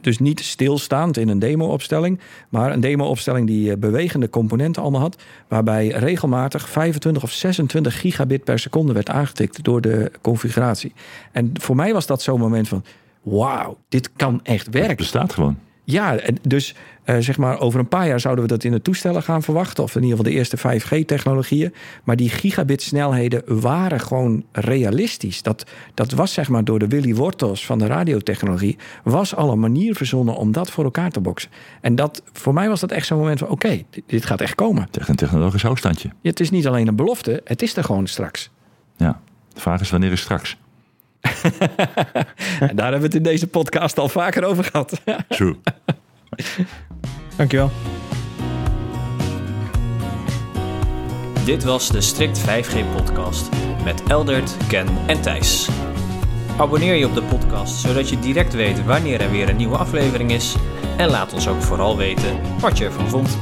dus 0.00 0.18
niet 0.18 0.40
stilstaand 0.40 1.16
in 1.16 1.28
een 1.28 1.38
demo-opstelling, 1.38 2.20
maar 2.48 2.72
een 2.72 2.80
demo-opstelling 2.80 3.46
die 3.46 3.76
bewegende 3.76 4.30
componenten 4.30 4.82
allemaal 4.82 5.00
had, 5.00 5.22
waarbij 5.48 5.88
regelmatig 5.88 6.68
25 6.68 7.22
of 7.22 7.30
26 7.30 8.00
gigabit 8.00 8.44
per 8.44 8.58
seconde 8.58 8.92
werd 8.92 9.10
aangetikt 9.10 9.64
door 9.64 9.80
de 9.80 10.10
configuratie. 10.20 10.92
En 11.32 11.50
voor 11.60 11.76
mij 11.76 11.92
was 11.92 12.06
dat 12.06 12.22
zo'n 12.22 12.40
moment 12.40 12.68
van: 12.68 12.84
wauw, 13.22 13.78
dit 13.88 14.10
kan 14.12 14.40
echt 14.42 14.68
werken. 14.68 14.88
Het 14.88 14.98
bestaat 14.98 15.32
gewoon. 15.32 15.58
Ja, 15.88 16.18
dus 16.42 16.74
uh, 17.04 17.16
zeg 17.18 17.36
maar 17.36 17.60
over 17.60 17.80
een 17.80 17.88
paar 17.88 18.06
jaar 18.06 18.20
zouden 18.20 18.44
we 18.44 18.50
dat 18.50 18.64
in 18.64 18.70
de 18.70 18.82
toestellen 18.82 19.22
gaan 19.22 19.42
verwachten. 19.42 19.84
Of 19.84 19.94
in 19.94 20.02
ieder 20.02 20.16
geval 20.16 20.32
de 20.32 20.38
eerste 20.38 20.58
5G-technologieën. 20.58 21.74
Maar 22.04 22.16
die 22.16 22.30
gigabit-snelheden 22.30 23.42
waren 23.60 24.00
gewoon 24.00 24.44
realistisch. 24.52 25.42
Dat, 25.42 25.64
dat 25.94 26.12
was 26.12 26.32
zeg 26.32 26.48
maar 26.48 26.64
door 26.64 26.78
de 26.78 26.88
Willy 26.88 27.14
Wortels 27.14 27.66
van 27.66 27.78
de 27.78 27.86
radiotechnologie. 27.86 28.78
was 29.04 29.34
al 29.34 29.50
een 29.50 29.60
manier 29.60 29.94
verzonnen 29.94 30.36
om 30.36 30.52
dat 30.52 30.70
voor 30.70 30.84
elkaar 30.84 31.10
te 31.10 31.20
boksen. 31.20 31.50
En 31.80 31.94
dat, 31.94 32.22
voor 32.32 32.54
mij 32.54 32.68
was 32.68 32.80
dat 32.80 32.92
echt 32.92 33.06
zo'n 33.06 33.18
moment 33.18 33.38
van: 33.38 33.48
oké, 33.48 33.66
okay, 33.66 33.86
dit, 33.90 34.04
dit, 34.06 34.24
gaat 34.24 34.40
echt 34.40 34.54
komen. 34.54 34.88
Echt 34.98 35.08
een 35.08 35.16
technologisch 35.16 35.62
hoogstandje. 35.62 36.08
Ja, 36.08 36.30
het 36.30 36.40
is 36.40 36.50
niet 36.50 36.66
alleen 36.66 36.88
een 36.88 36.96
belofte, 36.96 37.40
het 37.44 37.62
is 37.62 37.76
er 37.76 37.84
gewoon 37.84 38.06
straks. 38.06 38.50
Ja, 38.96 39.20
de 39.52 39.60
vraag 39.60 39.80
is 39.80 39.90
wanneer 39.90 40.12
is 40.12 40.20
straks? 40.20 40.56
en 42.68 42.76
daar 42.76 42.90
hebben 42.90 42.98
we 42.98 43.06
het 43.06 43.14
in 43.14 43.22
deze 43.22 43.46
podcast 43.46 43.98
al 43.98 44.08
vaker 44.08 44.44
over 44.44 44.64
gehad. 44.64 45.00
True. 45.28 45.56
Dankjewel. 47.36 47.70
Dit 51.44 51.64
was 51.64 51.88
de 51.88 52.00
Strict 52.00 52.40
5G 52.40 52.76
podcast 52.96 53.48
met 53.84 54.02
Eldert, 54.08 54.56
Ken 54.68 54.88
en 55.06 55.20
Thijs. 55.20 55.68
Abonneer 56.58 56.94
je 56.94 57.06
op 57.06 57.14
de 57.14 57.22
podcast 57.22 57.74
zodat 57.74 58.08
je 58.08 58.18
direct 58.18 58.54
weet 58.54 58.84
wanneer 58.84 59.20
er 59.20 59.30
weer 59.30 59.48
een 59.48 59.56
nieuwe 59.56 59.76
aflevering 59.76 60.32
is. 60.32 60.56
En 60.96 61.08
laat 61.08 61.32
ons 61.32 61.48
ook 61.48 61.62
vooral 61.62 61.96
weten 61.96 62.40
wat 62.60 62.78
je 62.78 62.84
ervan 62.84 63.08
vond. 63.08 63.38